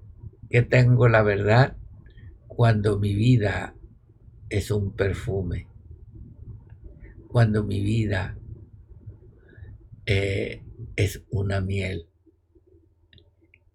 que 0.49 0.63
tengo 0.63 1.11
la 1.11 1.21
verdad, 1.21 1.77
cuando 2.47 2.99
mi 2.99 3.15
vida 3.15 3.75
es 4.49 4.71
un 4.71 4.97
perfume, 4.97 5.67
cuando 7.29 7.63
mi 7.63 7.83
vida 7.83 8.39
eh, 10.13 10.65
es 10.97 11.23
una 11.31 11.61
miel 11.61 12.09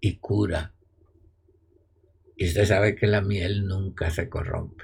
y 0.01 0.17
cura. 0.17 0.73
Y 2.35 2.47
usted 2.47 2.65
sabe 2.65 2.93
que 2.95 3.07
la 3.07 3.21
miel 3.21 3.65
nunca 3.65 4.09
se 4.11 4.27
corrompe. 4.27 4.83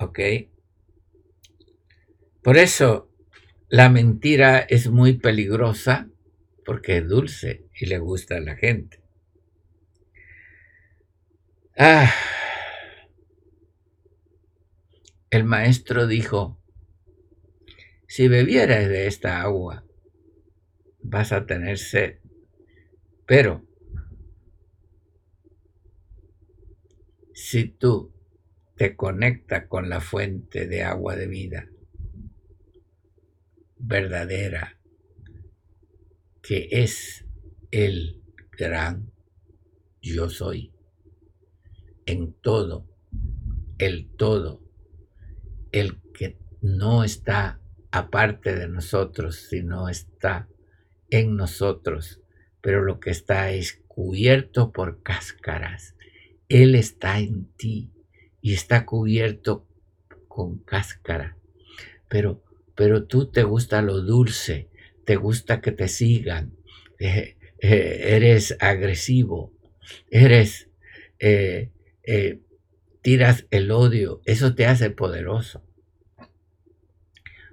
¿Ok? 0.00 0.18
Por 2.42 2.56
eso 2.56 3.08
la 3.68 3.88
mentira 3.88 4.58
es 4.58 4.90
muy 4.90 5.12
peligrosa 5.12 6.10
porque 6.64 6.96
es 6.96 7.08
dulce 7.08 7.68
y 7.72 7.86
le 7.86 7.98
gusta 7.98 8.38
a 8.38 8.40
la 8.40 8.56
gente. 8.56 9.00
Ah, 11.78 12.12
el 15.30 15.44
maestro 15.44 16.08
dijo, 16.08 16.60
si 18.08 18.26
bebieras 18.26 18.88
de 18.88 19.06
esta 19.06 19.40
agua, 19.42 19.85
vas 21.08 21.32
a 21.32 21.46
tener 21.46 21.78
sed, 21.78 22.18
pero 23.26 23.64
si 27.32 27.68
tú 27.68 28.12
te 28.76 28.96
conectas 28.96 29.66
con 29.66 29.88
la 29.88 30.00
fuente 30.00 30.66
de 30.66 30.82
agua 30.82 31.16
de 31.16 31.26
vida, 31.26 31.68
verdadera, 33.78 34.78
que 36.42 36.68
es 36.70 37.24
el 37.70 38.22
gran 38.52 39.12
yo 40.00 40.28
soy, 40.28 40.72
en 42.06 42.32
todo, 42.40 42.86
el 43.78 44.08
todo, 44.16 44.62
el 45.72 46.00
que 46.12 46.38
no 46.62 47.04
está 47.04 47.60
aparte 47.90 48.54
de 48.54 48.68
nosotros, 48.68 49.46
sino 49.50 49.88
está 49.88 50.48
en 51.10 51.36
nosotros, 51.36 52.20
pero 52.60 52.82
lo 52.82 53.00
que 53.00 53.10
está 53.10 53.50
es 53.52 53.82
cubierto 53.86 54.72
por 54.72 55.02
cáscaras. 55.02 55.94
Él 56.48 56.74
está 56.74 57.18
en 57.18 57.46
ti 57.56 57.90
y 58.40 58.54
está 58.54 58.84
cubierto 58.86 59.66
con 60.28 60.58
cáscara, 60.58 61.36
pero 62.08 62.42
pero 62.76 63.04
tú 63.04 63.26
te 63.26 63.42
gusta 63.42 63.82
lo 63.82 64.02
dulce, 64.02 64.68
te 65.04 65.16
gusta 65.16 65.60
que 65.60 65.72
te 65.72 65.88
sigan, 65.88 66.52
eh, 67.00 67.36
eh, 67.58 68.00
eres 68.10 68.56
agresivo, 68.60 69.52
eres, 70.10 70.68
eh, 71.18 71.70
tiras 73.00 73.46
el 73.50 73.70
odio, 73.70 74.20
eso 74.26 74.54
te 74.54 74.66
hace 74.66 74.90
poderoso, 74.90 75.64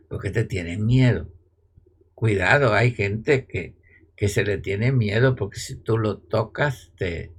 porque 0.10 0.30
te 0.30 0.44
tienen 0.44 0.86
miedo. 0.86 1.32
Cuidado, 2.24 2.74
hay 2.74 2.92
gente 2.92 3.48
que, 3.48 3.76
que 4.16 4.30
se 4.30 4.46
le 4.46 4.58
tiene 4.58 4.94
miedo 4.94 5.36
porque 5.36 5.60
si 5.60 5.76
tú 5.76 5.98
lo 5.98 6.20
tocas 6.20 6.94
te, 6.96 7.34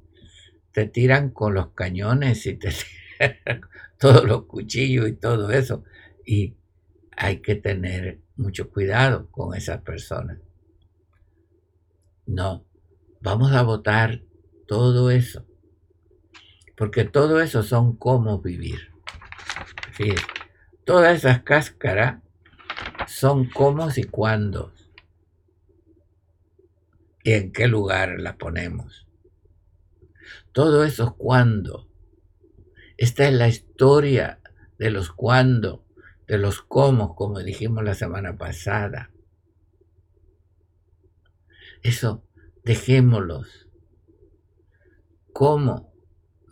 te 0.73 0.85
tiran 0.85 1.31
con 1.31 1.55
los 1.55 1.69
cañones 1.69 2.45
y 2.45 2.53
te 2.53 2.69
tiran 3.19 3.63
todos 3.99 4.27
los 4.27 4.45
cuchillos 4.45 5.09
y 5.09 5.15
todo 5.15 5.51
eso. 5.53 5.85
Y, 6.27 6.59
hay 7.17 7.39
que 7.39 7.55
tener 7.55 8.21
mucho 8.37 8.69
cuidado 8.69 9.31
con 9.31 9.55
esas 9.57 9.81
personas. 9.81 10.37
No, 12.27 12.67
vamos 13.23 13.53
a 13.53 13.63
votar 13.63 14.21
todo 14.69 15.11
eso, 15.11 15.47
porque 16.77 17.05
todo 17.07 17.41
eso 17.41 17.63
son 17.63 17.97
cómo 17.97 18.43
vivir. 18.43 18.93
Todas 20.85 21.17
esas 21.17 21.41
cáscaras 21.43 22.23
son 23.07 23.49
cómo 23.49 23.89
y 23.95 24.05
cuándo. 24.05 24.74
Y 27.25 27.33
en 27.33 27.51
qué 27.53 27.67
lugar 27.67 28.21
la 28.21 28.37
ponemos. 28.39 29.09
Todo 30.53 30.85
eso 30.85 31.05
es 31.05 31.11
cuándo. 31.19 31.89
Esta 32.97 33.27
es 33.27 33.35
la 33.35 33.49
historia 33.49 34.41
de 34.79 34.91
los 34.91 35.11
cuándo 35.11 35.85
de 36.27 36.39
los 36.39 36.63
cómo, 36.63 37.15
como 37.15 37.41
dijimos 37.41 37.85
la 37.85 37.95
semana 37.95 38.37
pasada. 38.37 39.11
Eso, 41.83 42.25
dejémoslos. 42.65 43.69
¿Cómo? 45.33 45.93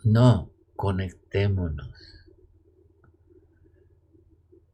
No, 0.03 0.51
conectémonos 0.75 1.99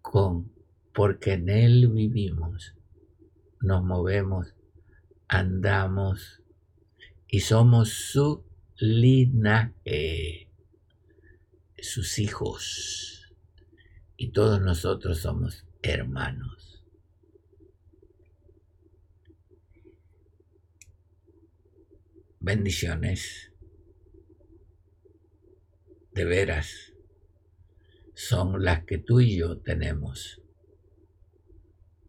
con, 0.02 0.52
porque 0.94 1.34
en 1.34 1.50
Él 1.50 1.88
vivimos, 1.88 2.76
nos 3.62 3.84
movemos, 3.84 4.56
andamos 5.30 6.42
y 7.28 7.42
somos 7.42 7.90
su 7.90 8.44
linaje, 8.78 10.50
sus 11.78 12.18
hijos 12.18 13.32
y 14.18 14.32
todos 14.32 14.60
nosotros 14.60 15.20
somos 15.20 15.66
hermanos. 15.84 16.84
Bendiciones 22.42 23.52
de 26.14 26.26
veras 26.26 26.94
son 28.16 28.64
las 28.64 28.84
que 28.86 28.98
tú 28.98 29.20
y 29.20 29.38
yo 29.38 29.60
tenemos. 29.60 30.42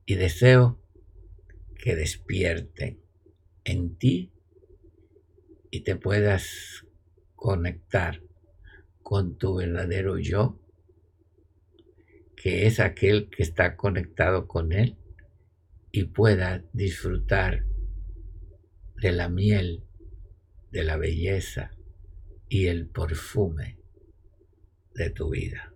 Y 0.07 0.15
deseo 0.15 0.81
que 1.77 1.95
despierten 1.95 3.10
en 3.71 3.97
ti 3.97 4.33
y 5.71 5.81
te 5.81 5.97
puedas 5.97 6.85
conectar 7.37 8.23
con 9.03 9.39
tu 9.39 9.57
verdadero 9.57 10.19
yo, 10.19 10.61
que 12.37 12.67
es 12.67 12.81
aquel 12.81 13.29
que 13.31 13.43
está 13.43 13.77
conectado 13.77 14.47
con 14.47 14.73
él 14.73 14.97
y 15.93 16.05
pueda 16.05 16.65
disfrutar 16.73 17.65
de 18.97 19.13
la 19.13 19.29
miel, 19.29 19.85
de 20.71 20.85
la 20.85 20.97
belleza 20.97 21.73
y 22.49 22.67
el 22.67 22.89
perfume 22.89 23.79
de 24.95 25.11
tu 25.11 25.31
vida. 25.31 25.73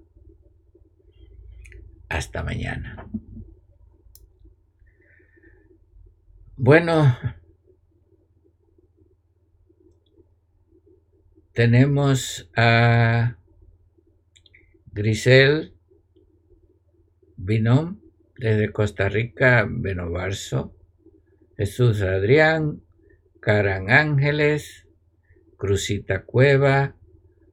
Hasta 2.08 2.42
mañana. 2.42 3.08
Bueno, 6.56 7.18
tenemos 11.54 12.50
a 12.56 13.36
Grisel 14.92 15.72
Binom 17.36 18.00
desde 18.36 18.72
Costa 18.72 19.08
Rica, 19.08 19.64
Benovarso, 19.70 20.74
Jesús 21.56 22.02
Adrián, 22.02 22.82
Caran 23.38 23.88
Ángeles, 23.88 24.88
Cruzita 25.56 26.24
Cueva, 26.24 26.96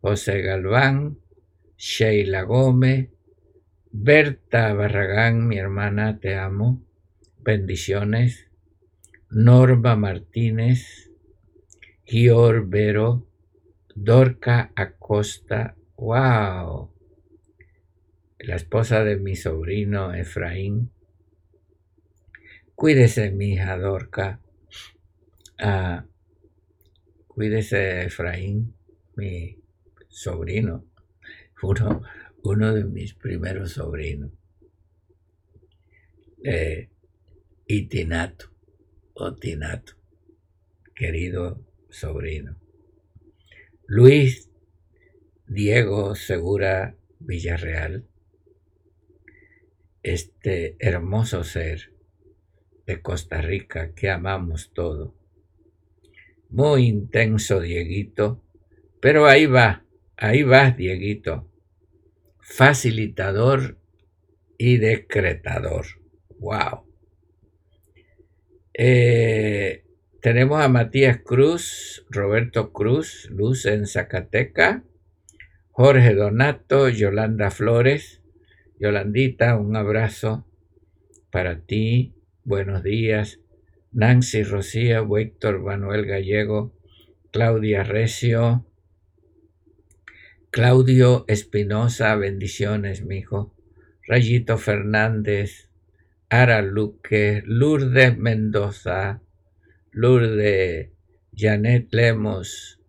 José 0.02 0.42
Galván, 0.42 1.20
Sheila 1.78 2.42
Gómez, 2.42 3.10
Berta 3.92 4.74
Barragán, 4.74 5.48
mi 5.48 5.60
hermana, 5.60 6.20
te 6.20 6.36
amo, 6.36 6.82
bendiciones, 7.38 8.48
Norma 9.30 9.96
Martínez, 9.96 11.12
Gior 12.06 12.68
Vero, 12.68 13.28
Dorca 13.96 14.72
Acosta, 14.76 15.76
wow, 15.98 16.90
la 18.40 18.56
esposa 18.56 19.04
de 19.04 19.18
mi 19.18 19.36
sobrino 19.36 20.14
Efraín. 20.14 20.92
Cuídese, 22.76 23.32
mi 23.32 23.54
hija 23.54 23.78
Dorca. 23.78 24.40
Ah, 25.60 26.06
cuídese, 27.28 28.06
Efraín, 28.06 28.74
mi 29.16 29.60
sobrino, 30.08 30.86
uno, 31.62 32.02
uno 32.44 32.74
de 32.74 32.86
mis 32.86 33.14
primeros 33.14 33.74
sobrinos. 33.74 34.32
Eh, 36.44 36.90
Itinato 37.68 38.52
o 39.14 39.36
Tinato, 39.36 39.94
querido 40.96 41.64
sobrino. 41.90 42.61
Luis 43.94 44.50
Diego 45.48 46.16
Segura 46.16 46.96
Villarreal, 47.20 48.08
este 50.02 50.78
hermoso 50.80 51.44
ser 51.44 51.92
de 52.86 53.02
Costa 53.02 53.42
Rica 53.42 53.94
que 53.94 54.10
amamos 54.10 54.72
todo. 54.74 55.14
Muy 56.48 56.88
intenso, 56.88 57.60
Dieguito, 57.60 58.42
pero 59.02 59.26
ahí 59.26 59.46
va, 59.46 59.84
ahí 60.16 60.44
va, 60.44 60.72
Dieguito. 60.72 61.52
Facilitador 62.40 63.78
y 64.58 64.78
decretador. 64.78 65.86
¡Wow! 66.40 66.86
Eh, 68.74 69.84
tenemos 70.22 70.62
a 70.62 70.68
Matías 70.68 71.20
Cruz, 71.26 72.06
Roberto 72.10 72.72
Cruz, 72.72 73.28
Luz 73.32 73.66
en 73.66 73.88
Zacateca, 73.88 74.84
Jorge 75.72 76.14
Donato, 76.14 76.90
Yolanda 76.90 77.50
Flores, 77.50 78.22
Yolandita, 78.80 79.58
un 79.58 79.76
abrazo 79.76 80.46
para 81.32 81.62
ti. 81.62 82.14
Buenos 82.44 82.84
días. 82.84 83.40
Nancy 83.92 84.44
Rocía, 84.44 85.04
Héctor 85.18 85.60
Manuel 85.60 86.06
Gallego, 86.06 86.72
Claudia 87.32 87.84
Recio, 87.84 88.66
Claudio 90.52 91.26
Espinosa, 91.28 92.16
bendiciones, 92.16 93.04
mijo. 93.04 93.56
Rayito 94.06 94.58
Fernández, 94.58 95.70
Ara 96.30 96.62
Luque, 96.62 97.42
Lourdes 97.46 98.18
Mendoza, 98.18 99.22
Lourdes 99.94 100.90
Janet 101.36 101.90
Lemos, 101.92 102.80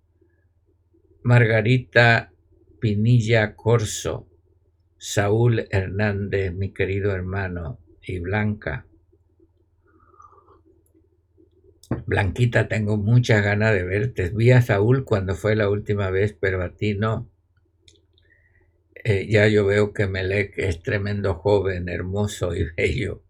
Margarita 1.24 2.32
Pinilla 2.80 3.57
Corso, 3.57 4.28
Saúl 4.98 5.66
Hernández, 5.70 6.53
mi 6.53 6.72
querido 6.72 7.12
hermano, 7.12 7.80
y 8.03 8.20
Blanca. 8.20 8.86
Blanquita, 12.07 12.68
tengo 12.68 12.96
muchas 12.96 13.42
ganas 13.42 13.74
de 13.74 13.82
verte. 13.82 14.30
Vi 14.30 14.53
a 14.53 14.62
Saúl 14.62 15.05
cuando 15.05 15.34
fue 15.34 15.57
la 15.57 15.68
última 15.68 16.09
vez, 16.11 16.36
pero 16.38 16.62
a 16.62 16.76
ti 16.76 16.94
no. 16.94 17.28
Eh, 19.03 19.26
ya 19.28 19.48
yo 19.48 19.66
veo 19.66 19.92
que 19.92 20.07
Melec 20.07 20.57
es 20.57 20.80
tremendo 20.84 21.34
joven, 21.34 21.88
hermoso 21.88 22.55
y 22.55 22.70
bello. 22.76 23.24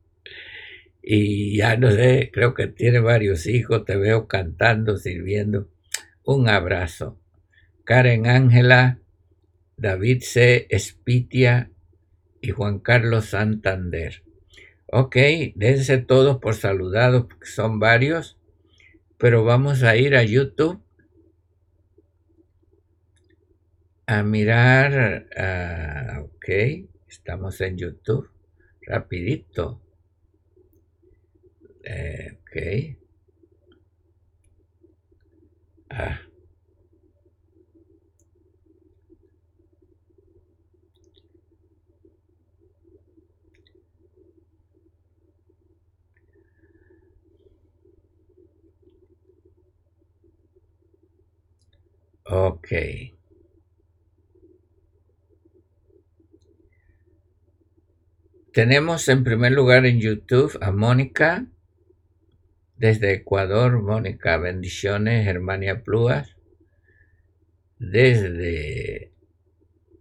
Y 1.02 1.56
ya 1.56 1.76
no 1.76 1.90
sé, 1.90 2.30
creo 2.32 2.54
que 2.54 2.68
tiene 2.68 3.00
varios 3.00 3.46
hijos, 3.46 3.84
te 3.84 3.96
veo 3.96 4.28
cantando, 4.28 4.96
sirviendo. 4.96 5.68
Un 6.24 6.48
abrazo. 6.48 7.18
Karen 7.84 8.28
Ángela, 8.28 9.00
David 9.76 10.22
C. 10.22 10.66
Espitia 10.70 11.70
y 12.40 12.50
Juan 12.50 12.78
Carlos 12.78 13.26
Santander. 13.26 14.22
Ok, 14.86 15.16
dense 15.56 15.98
todos 15.98 16.38
por 16.38 16.54
saludados, 16.54 17.26
son 17.42 17.80
varios, 17.80 18.38
pero 19.18 19.42
vamos 19.42 19.82
a 19.82 19.96
ir 19.96 20.14
a 20.14 20.22
YouTube 20.22 20.82
a 24.06 24.22
mirar. 24.22 25.26
Uh, 25.36 26.24
ok, 26.24 26.48
estamos 27.08 27.60
en 27.60 27.78
YouTube, 27.78 28.30
rapidito. 28.82 29.81
Eh, 31.84 32.38
ok. 32.40 32.96
Ah. 35.90 36.18
Ok. 52.24 52.72
Tenemos 58.52 59.08
en 59.08 59.24
primer 59.24 59.52
lugar 59.52 59.86
en 59.86 59.98
YouTube 59.98 60.58
a 60.60 60.72
Mónica, 60.72 61.46
desde 62.82 63.12
Ecuador, 63.12 63.80
Mónica, 63.80 64.38
bendiciones, 64.38 65.24
Germania 65.24 65.84
Pluas, 65.84 66.36
desde 67.78 69.12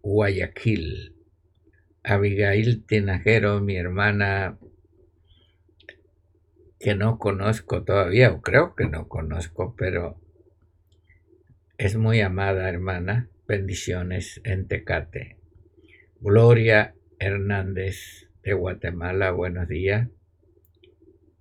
Guayaquil, 0.02 1.16
Abigail 2.02 2.84
Tinajero, 2.84 3.62
mi 3.62 3.78
hermana, 3.78 4.58
que 6.80 6.96
no 6.96 7.20
conozco 7.20 7.84
todavía, 7.84 8.32
o 8.32 8.42
creo 8.42 8.74
que 8.74 8.88
no 8.88 9.08
conozco, 9.08 9.76
pero 9.78 10.20
es 11.78 11.96
muy 11.96 12.20
amada 12.22 12.68
hermana. 12.68 13.30
Bendiciones 13.48 14.42
en 14.44 14.68
Tecate. 14.68 15.38
Gloria 16.20 16.96
Hernández 17.20 18.28
de 18.42 18.54
Guatemala, 18.54 19.30
buenos 19.30 19.68
días. 19.68 20.08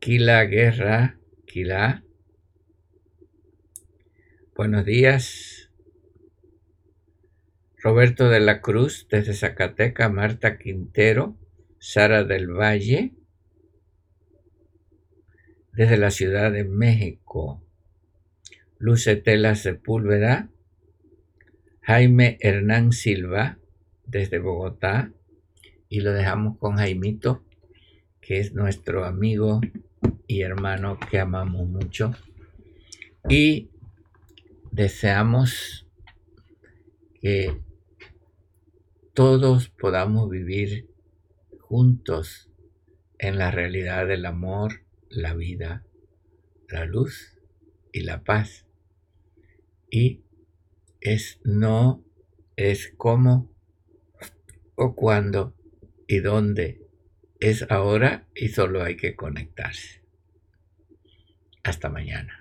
Kila 0.00 0.44
Guerra, 0.44 1.19
Buenos 4.54 4.84
días. 4.84 5.68
Roberto 7.82 8.28
de 8.28 8.38
la 8.38 8.60
Cruz 8.60 9.08
desde 9.10 9.34
Zacateca, 9.34 10.08
Marta 10.08 10.58
Quintero, 10.58 11.36
Sara 11.80 12.22
del 12.22 12.52
Valle, 12.52 13.14
desde 15.72 15.96
la 15.96 16.12
Ciudad 16.12 16.52
de 16.52 16.62
México. 16.62 17.60
Lucetela 18.78 19.56
Sepúlveda, 19.56 20.50
Jaime 21.80 22.38
Hernán 22.42 22.92
Silva, 22.92 23.58
desde 24.06 24.38
Bogotá, 24.38 25.10
y 25.88 26.02
lo 26.02 26.12
dejamos 26.12 26.58
con 26.58 26.76
Jaimito, 26.76 27.42
que 28.20 28.38
es 28.38 28.54
nuestro 28.54 29.04
amigo 29.04 29.60
y 30.26 30.42
hermano 30.42 30.98
que 31.10 31.18
amamos 31.18 31.68
mucho. 31.68 32.12
y 33.28 33.70
deseamos 34.70 35.86
que 37.20 37.60
todos 39.12 39.68
podamos 39.68 40.30
vivir 40.30 40.88
juntos 41.58 42.48
en 43.18 43.36
la 43.36 43.50
realidad 43.50 44.06
del 44.06 44.24
amor, 44.24 44.84
la 45.10 45.34
vida, 45.34 45.84
la 46.68 46.86
luz 46.86 47.38
y 47.92 48.00
la 48.00 48.24
paz. 48.24 48.66
Y 49.90 50.22
es 51.00 51.40
no, 51.44 52.02
es 52.56 52.92
cómo 52.96 53.50
o 54.74 54.94
cuándo 54.94 55.54
y 56.06 56.20
dónde. 56.20 56.79
Es 57.40 57.64
ahora 57.70 58.26
y 58.34 58.48
solo 58.48 58.84
hay 58.84 58.98
que 58.98 59.16
conectarse. 59.16 60.02
Hasta 61.62 61.88
mañana. 61.88 62.39